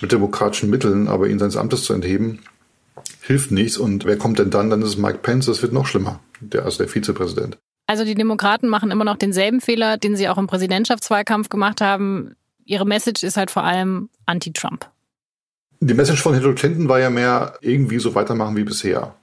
mit 0.00 0.12
demokratischen 0.12 0.70
Mitteln, 0.70 1.08
aber 1.08 1.28
ihn 1.28 1.38
seines 1.38 1.56
Amtes 1.56 1.84
zu 1.84 1.92
entheben, 1.92 2.40
hilft 3.20 3.50
nichts. 3.50 3.78
Und 3.78 4.04
wer 4.04 4.18
kommt 4.18 4.38
denn 4.38 4.50
dann? 4.50 4.70
Dann 4.70 4.82
ist 4.82 4.88
es 4.88 4.96
Mike 4.96 5.18
Pence, 5.22 5.46
das 5.46 5.62
wird 5.62 5.72
noch 5.72 5.86
schlimmer, 5.86 6.20
der, 6.40 6.64
also 6.64 6.78
der 6.78 6.88
Vizepräsident. 6.88 7.58
Also 7.86 8.04
die 8.04 8.14
Demokraten 8.14 8.68
machen 8.68 8.90
immer 8.90 9.04
noch 9.04 9.16
denselben 9.16 9.60
Fehler, 9.60 9.96
den 9.96 10.16
sie 10.16 10.28
auch 10.28 10.38
im 10.38 10.46
Präsidentschaftswahlkampf 10.46 11.48
gemacht 11.48 11.80
haben. 11.80 12.36
Ihre 12.64 12.86
Message 12.86 13.24
ist 13.24 13.36
halt 13.36 13.50
vor 13.50 13.64
allem 13.64 14.10
anti-Trump. 14.26 14.88
Die 15.80 15.94
Message 15.94 16.22
von 16.22 16.34
Hillary 16.34 16.54
Clinton 16.54 16.88
war 16.88 17.00
ja 17.00 17.08
mehr 17.08 17.54
irgendwie 17.62 17.98
so 17.98 18.14
weitermachen 18.14 18.54
wie 18.54 18.64
bisher. 18.64 19.14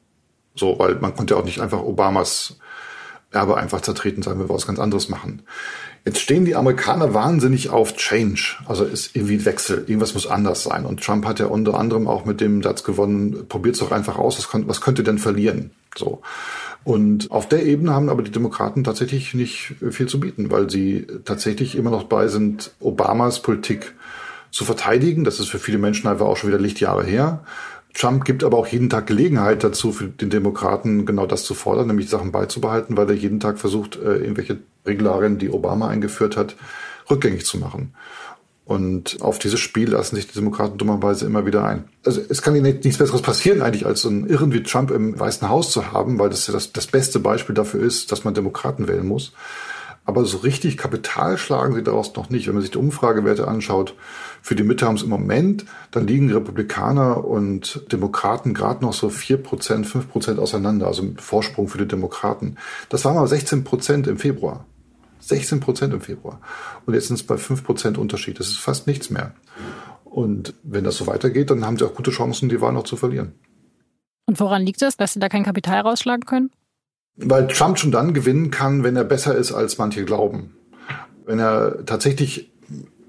So, 0.55 0.79
weil 0.79 0.95
man 0.95 1.15
konnte 1.15 1.35
ja 1.35 1.39
auch 1.39 1.45
nicht 1.45 1.61
einfach 1.61 1.81
Obamas 1.81 2.57
Erbe 3.31 3.57
einfach 3.57 3.81
zertreten, 3.81 4.23
sagen 4.23 4.39
wir 4.39 4.49
was 4.49 4.65
ganz 4.65 4.79
anderes 4.79 5.09
machen. 5.09 5.43
Jetzt 6.05 6.19
stehen 6.19 6.45
die 6.45 6.55
Amerikaner 6.55 7.13
wahnsinnig 7.13 7.69
auf 7.69 7.95
Change, 7.95 8.55
also 8.65 8.85
ist 8.85 9.15
irgendwie 9.15 9.43
Wechsel, 9.45 9.79
irgendwas 9.79 10.13
muss 10.13 10.25
anders 10.25 10.63
sein. 10.63 10.85
Und 10.85 11.03
Trump 11.03 11.25
hat 11.25 11.39
ja 11.39 11.47
unter 11.47 11.77
anderem 11.77 12.07
auch 12.07 12.25
mit 12.25 12.39
dem 12.39 12.63
Satz 12.63 12.83
gewonnen, 12.83 13.45
probiert's 13.49 13.79
doch 13.79 13.91
einfach 13.91 14.17
aus, 14.17 14.37
was, 14.37 14.49
könnt, 14.49 14.67
was 14.67 14.81
könnt 14.81 14.97
ihr 14.97 15.03
denn 15.03 15.19
verlieren? 15.19 15.71
So. 15.95 16.21
Und 16.85 17.29
auf 17.29 17.49
der 17.49 17.65
Ebene 17.65 17.93
haben 17.93 18.07
aber 18.09 18.23
die 18.23 18.31
Demokraten 18.31 18.85
tatsächlich 18.85 19.33
nicht 19.33 19.75
viel 19.91 20.07
zu 20.07 20.21
bieten, 20.21 20.49
weil 20.49 20.69
sie 20.69 21.05
tatsächlich 21.25 21.75
immer 21.75 21.91
noch 21.91 22.05
bei 22.05 22.29
sind, 22.29 22.71
Obamas 22.79 23.41
Politik 23.41 23.93
zu 24.51 24.65
verteidigen. 24.65 25.23
Das 25.23 25.39
ist 25.39 25.49
für 25.49 25.59
viele 25.59 25.77
Menschen 25.77 26.07
einfach 26.07 26.25
auch 26.25 26.37
schon 26.37 26.49
wieder 26.49 26.59
Lichtjahre 26.59 27.03
her. 27.03 27.43
Trump 27.93 28.25
gibt 28.25 28.43
aber 28.43 28.57
auch 28.57 28.67
jeden 28.67 28.89
Tag 28.89 29.07
Gelegenheit 29.07 29.63
dazu, 29.63 29.91
für 29.91 30.07
den 30.07 30.29
Demokraten 30.29 31.05
genau 31.05 31.25
das 31.25 31.43
zu 31.43 31.55
fordern, 31.55 31.87
nämlich 31.87 32.09
Sachen 32.09 32.31
beizubehalten, 32.31 32.95
weil 32.95 33.09
er 33.09 33.15
jeden 33.15 33.39
Tag 33.39 33.57
versucht, 33.57 33.95
äh, 33.95 34.17
irgendwelche 34.17 34.59
Regularien, 34.85 35.39
die 35.39 35.49
Obama 35.49 35.87
eingeführt 35.87 36.37
hat, 36.37 36.55
rückgängig 37.09 37.45
zu 37.45 37.57
machen. 37.57 37.93
Und 38.65 39.21
auf 39.21 39.39
dieses 39.39 39.61
Spiel 39.61 39.91
lassen 39.91 40.17
sich 40.17 40.27
die 40.27 40.33
Demokraten 40.33 40.77
dummerweise 40.77 41.25
immer 41.25 41.45
wieder 41.45 41.63
ein. 41.63 41.85
Also 42.05 42.21
es 42.27 42.41
kann 42.41 42.53
ihnen 42.53 42.79
nichts 42.83 42.97
Besseres 42.97 43.21
passieren 43.21 43.61
eigentlich, 43.61 43.85
als 43.85 44.01
so 44.01 44.09
einen 44.09 44.27
Irren 44.27 44.51
wie 44.51 44.61
Trump 44.61 44.91
im 44.91 45.17
Weißen 45.17 45.47
Haus 45.47 45.71
zu 45.71 45.93
haben, 45.93 46.19
weil 46.19 46.29
das 46.29 46.47
ja 46.47 46.53
das, 46.53 46.73
das 46.73 46.87
beste 46.87 47.19
Beispiel 47.19 47.55
dafür 47.55 47.81
ist, 47.81 48.11
dass 48.11 48.25
man 48.25 48.33
Demokraten 48.33 48.89
wählen 48.89 49.07
muss. 49.07 49.31
Aber 50.07 50.23
so 50.23 50.37
richtig 50.37 50.77
Kapital 50.77 51.37
schlagen 51.37 51.75
sie 51.75 51.83
daraus 51.83 52.15
noch 52.15 52.29
nicht. 52.29 52.47
Wenn 52.47 52.53
man 52.53 52.61
sich 52.61 52.71
die 52.71 52.77
Umfragewerte 52.77 53.45
anschaut, 53.45 53.93
für 54.41 54.55
die 54.55 54.63
Midterms 54.63 55.03
im 55.03 55.09
Moment, 55.09 55.65
dann 55.91 56.07
liegen 56.07 56.31
Republikaner 56.31 57.25
und 57.25 57.83
Demokraten 57.91 58.53
gerade 58.53 58.85
noch 58.85 58.93
so 58.93 59.09
vier 59.09 59.35
Prozent, 59.35 59.85
fünf 59.85 60.09
Prozent 60.09 60.39
auseinander, 60.39 60.87
also 60.87 61.03
Vorsprung 61.17 61.67
für 61.67 61.77
die 61.77 61.89
Demokraten. 61.89 62.55
Das 62.87 63.03
waren 63.03 63.15
mal 63.15 63.27
16 63.27 63.65
Prozent 63.65 64.07
im 64.07 64.17
Februar. 64.17 64.65
16 65.19 65.59
Prozent 65.59 65.93
im 65.93 65.99
Februar. 65.99 66.39
Und 66.85 66.93
jetzt 66.93 67.07
sind 67.07 67.17
es 67.17 67.23
bei 67.23 67.37
fünf 67.37 67.65
Prozent 67.65 67.97
Unterschied. 67.97 68.39
Das 68.39 68.47
ist 68.47 68.59
fast 68.59 68.87
nichts 68.87 69.09
mehr. 69.09 69.33
Und 70.05 70.53
wenn 70.63 70.85
das 70.85 70.95
so 70.95 71.07
weitergeht, 71.07 71.51
dann 71.51 71.65
haben 71.65 71.77
sie 71.77 71.85
auch 71.85 71.93
gute 71.93 72.11
Chancen, 72.11 72.47
die 72.47 72.61
Wahl 72.61 72.71
noch 72.71 72.85
zu 72.85 72.95
verlieren. 72.95 73.33
Und 74.25 74.39
woran 74.39 74.61
liegt 74.61 74.81
das, 74.81 74.95
dass 74.95 75.11
sie 75.11 75.19
da 75.19 75.27
kein 75.27 75.43
Kapital 75.43 75.81
rausschlagen 75.81 76.25
können? 76.25 76.49
Weil 77.17 77.47
Trump 77.47 77.79
schon 77.79 77.91
dann 77.91 78.13
gewinnen 78.13 78.51
kann, 78.51 78.83
wenn 78.83 78.95
er 78.95 79.03
besser 79.03 79.35
ist, 79.35 79.51
als 79.51 79.77
manche 79.77 80.05
glauben. 80.05 80.55
Wenn 81.25 81.39
er 81.39 81.85
tatsächlich 81.85 82.51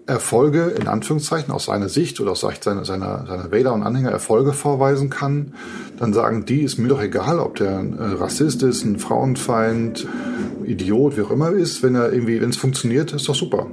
Erfolge, 0.08 0.68
in 0.68 0.88
Anführungszeichen, 0.88 1.52
aus 1.52 1.66
seiner 1.66 1.90
Sicht 1.90 2.18
oder 2.18 2.32
aus 2.32 2.40
Sicht 2.40 2.64
seiner, 2.64 2.86
seiner, 2.86 3.26
seiner 3.26 3.50
Wähler 3.50 3.74
und 3.74 3.82
Anhänger 3.82 4.10
Erfolge 4.10 4.54
vorweisen 4.54 5.10
kann, 5.10 5.52
dann 5.98 6.14
sagen 6.14 6.46
die, 6.46 6.62
ist 6.62 6.78
mir 6.78 6.88
doch 6.88 7.02
egal, 7.02 7.38
ob 7.38 7.56
der 7.56 7.78
ein 7.78 7.94
Rassist 7.94 8.62
ist, 8.62 8.84
ein 8.84 8.98
Frauenfeind, 8.98 10.08
Idiot, 10.64 11.18
wie 11.18 11.22
auch 11.22 11.30
immer 11.30 11.50
ist, 11.50 11.82
wenn 11.82 11.94
er 11.94 12.10
irgendwie, 12.10 12.40
wenn 12.40 12.48
es 12.48 12.56
funktioniert, 12.56 13.12
ist 13.12 13.28
doch 13.28 13.34
super. 13.34 13.66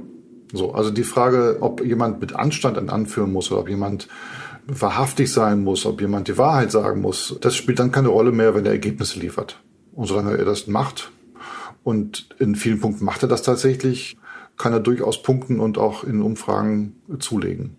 So, 0.52 0.72
also 0.72 0.90
die 0.90 1.04
Frage, 1.04 1.56
ob 1.60 1.82
jemand 1.82 2.20
mit 2.20 2.36
Anstand 2.36 2.76
anführen 2.90 3.32
muss 3.32 3.50
oder 3.50 3.62
ob 3.62 3.68
jemand 3.70 4.06
wahrhaftig 4.66 5.32
sein 5.32 5.64
muss, 5.64 5.86
ob 5.86 6.02
jemand 6.02 6.28
die 6.28 6.36
Wahrheit 6.36 6.70
sagen 6.70 7.00
muss, 7.00 7.36
das 7.40 7.56
spielt 7.56 7.78
dann 7.78 7.92
keine 7.92 8.08
Rolle 8.08 8.32
mehr, 8.32 8.54
wenn 8.54 8.66
er 8.66 8.72
Ergebnisse 8.72 9.18
liefert. 9.18 9.58
Und 9.96 10.06
solange 10.06 10.36
er 10.36 10.44
das 10.44 10.66
macht, 10.68 11.10
und 11.82 12.28
in 12.40 12.56
vielen 12.56 12.80
Punkten 12.80 13.04
macht 13.04 13.22
er 13.22 13.28
das 13.28 13.42
tatsächlich, 13.42 14.16
kann 14.56 14.72
er 14.72 14.80
durchaus 14.80 15.22
punkten 15.22 15.60
und 15.60 15.78
auch 15.78 16.02
in 16.02 16.20
Umfragen 16.20 17.00
zulegen. 17.20 17.78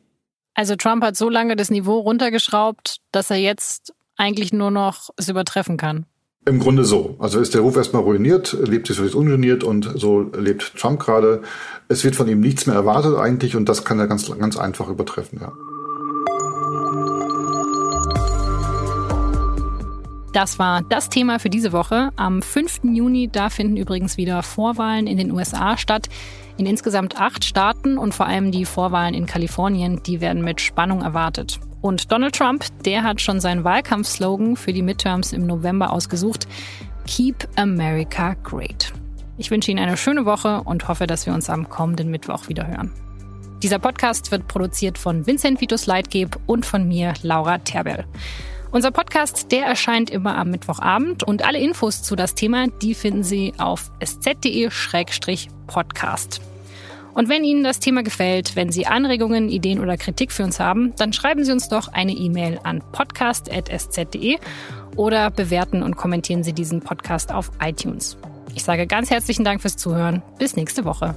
Also 0.54 0.76
Trump 0.76 1.04
hat 1.04 1.18
so 1.18 1.30
lange 1.30 1.56
das 1.56 1.70
Niveau 1.70 2.00
runtergeschraubt, 2.00 2.98
dass 3.12 3.30
er 3.30 3.38
jetzt 3.38 3.94
eigentlich 4.16 4.54
nur 4.54 4.72
noch 4.72 5.10
es 5.18 5.28
übertreffen 5.28 5.76
kann. 5.78 6.06
Im 6.46 6.60
Grunde 6.60 6.86
so. 6.86 7.18
Also 7.20 7.42
ist 7.42 7.54
der 7.54 7.62
Ruf 7.62 7.76
erstmal 7.76 8.02
ruiniert, 8.02 8.58
lebt 8.66 8.88
sich 8.88 8.96
sowieso 8.96 9.20
ungeniert 9.20 9.66
und 9.66 9.92
so 9.96 10.22
lebt 10.22 10.78
Trump 10.78 11.02
gerade. 11.02 11.42
Es 11.90 12.06
wird 12.06 12.16
von 12.16 12.30
ihm 12.30 12.40
nichts 12.40 12.66
mehr 12.66 12.76
erwartet 12.76 13.18
eigentlich 13.18 13.58
und 13.58 13.68
das 13.68 13.84
kann 13.84 14.00
er 14.00 14.08
ganz, 14.08 14.32
ganz 14.40 14.56
einfach 14.56 14.88
übertreffen, 14.88 15.40
ja. 15.42 15.52
Das 20.38 20.60
war 20.60 20.84
das 20.84 21.10
Thema 21.10 21.40
für 21.40 21.50
diese 21.50 21.72
Woche. 21.72 22.12
Am 22.16 22.44
5. 22.44 22.82
Juni, 22.94 23.28
da 23.28 23.50
finden 23.50 23.76
übrigens 23.76 24.18
wieder 24.18 24.44
Vorwahlen 24.44 25.08
in 25.08 25.18
den 25.18 25.32
USA 25.32 25.80
statt. 25.80 26.10
In 26.58 26.68
insgesamt 26.68 27.20
acht 27.20 27.44
Staaten 27.44 27.98
und 27.98 28.14
vor 28.14 28.28
allem 28.28 28.52
die 28.52 28.66
Vorwahlen 28.66 29.16
in 29.16 29.26
Kalifornien, 29.26 30.04
die 30.04 30.22
werden 30.22 30.44
mit 30.44 30.62
Spannung 30.62 31.02
erwartet. 31.02 31.60
Und 31.82 32.12
Donald 32.12 32.36
Trump, 32.36 32.66
der 32.86 33.02
hat 33.02 33.20
schon 33.20 33.40
seinen 33.40 33.64
Wahlkampfslogan 33.64 34.58
für 34.58 34.74
die 34.74 34.84
Midterms 34.84 35.34
im 35.34 35.48
November 35.48 35.92
ausgesucht. 35.92 36.48
Keep 37.08 37.48
America 37.56 38.36
Great. 38.44 38.94
Ich 39.40 39.50
wünsche 39.50 39.72
Ihnen 39.72 39.84
eine 39.84 39.98
schöne 39.98 40.26
Woche 40.26 40.62
und 40.62 40.88
hoffe, 40.88 41.08
dass 41.08 41.26
wir 41.26 41.34
uns 41.34 41.50
am 41.50 41.68
kommenden 41.68 42.12
Mittwoch 42.12 42.48
wieder 42.48 42.68
hören. 42.68 42.94
Dieser 43.64 43.80
Podcast 43.80 44.30
wird 44.30 44.48
produziert 44.48 45.00
von 45.00 45.26
Vincent 45.26 45.62
Vitus 45.62 45.88
Leitgeb 45.88 46.38
und 46.46 46.64
von 46.64 46.88
mir, 46.88 47.16
Laura 47.24 47.58
Terbell. 47.58 48.06
Unser 48.72 48.92
Podcast, 48.92 49.52
der 49.52 49.66
erscheint 49.66 50.10
immer 50.10 50.38
am 50.38 50.50
Mittwochabend 50.52 51.24
und 51.24 51.46
alle 51.46 51.60
Infos 51.60 52.04
zu 52.04 52.18
das 52.18 52.36
Thema, 52.36 52.68
die 52.68 52.94
finden 52.96 53.24
Sie 53.24 53.54
auf 53.58 53.92
sz.de-podcast. 54.04 56.42
Und 57.14 57.30
wenn 57.30 57.44
Ihnen 57.44 57.64
das 57.64 57.80
Thema 57.80 58.04
gefällt, 58.04 58.56
wenn 58.56 58.72
Sie 58.72 58.86
Anregungen, 58.86 59.50
Ideen 59.50 59.80
oder 59.80 59.98
Kritik 59.98 60.32
für 60.32 60.44
uns 60.44 60.60
haben, 60.60 60.94
dann 60.98 61.14
schreiben 61.14 61.44
Sie 61.44 61.52
uns 61.52 61.68
doch 61.70 61.88
eine 61.88 62.12
E-Mail 62.12 62.60
an 62.64 62.84
podcast.sz.de 62.92 64.38
oder 64.96 65.32
bewerten 65.32 65.82
und 65.82 65.96
kommentieren 65.96 66.44
Sie 66.44 66.54
diesen 66.54 66.82
Podcast 66.82 67.32
auf 67.32 67.50
iTunes. 67.60 68.18
Ich 68.54 68.64
sage 68.64 68.86
ganz 68.86 69.10
herzlichen 69.10 69.46
Dank 69.46 69.62
fürs 69.62 69.78
Zuhören. 69.78 70.22
Bis 70.38 70.56
nächste 70.56 70.86
Woche. 70.86 71.16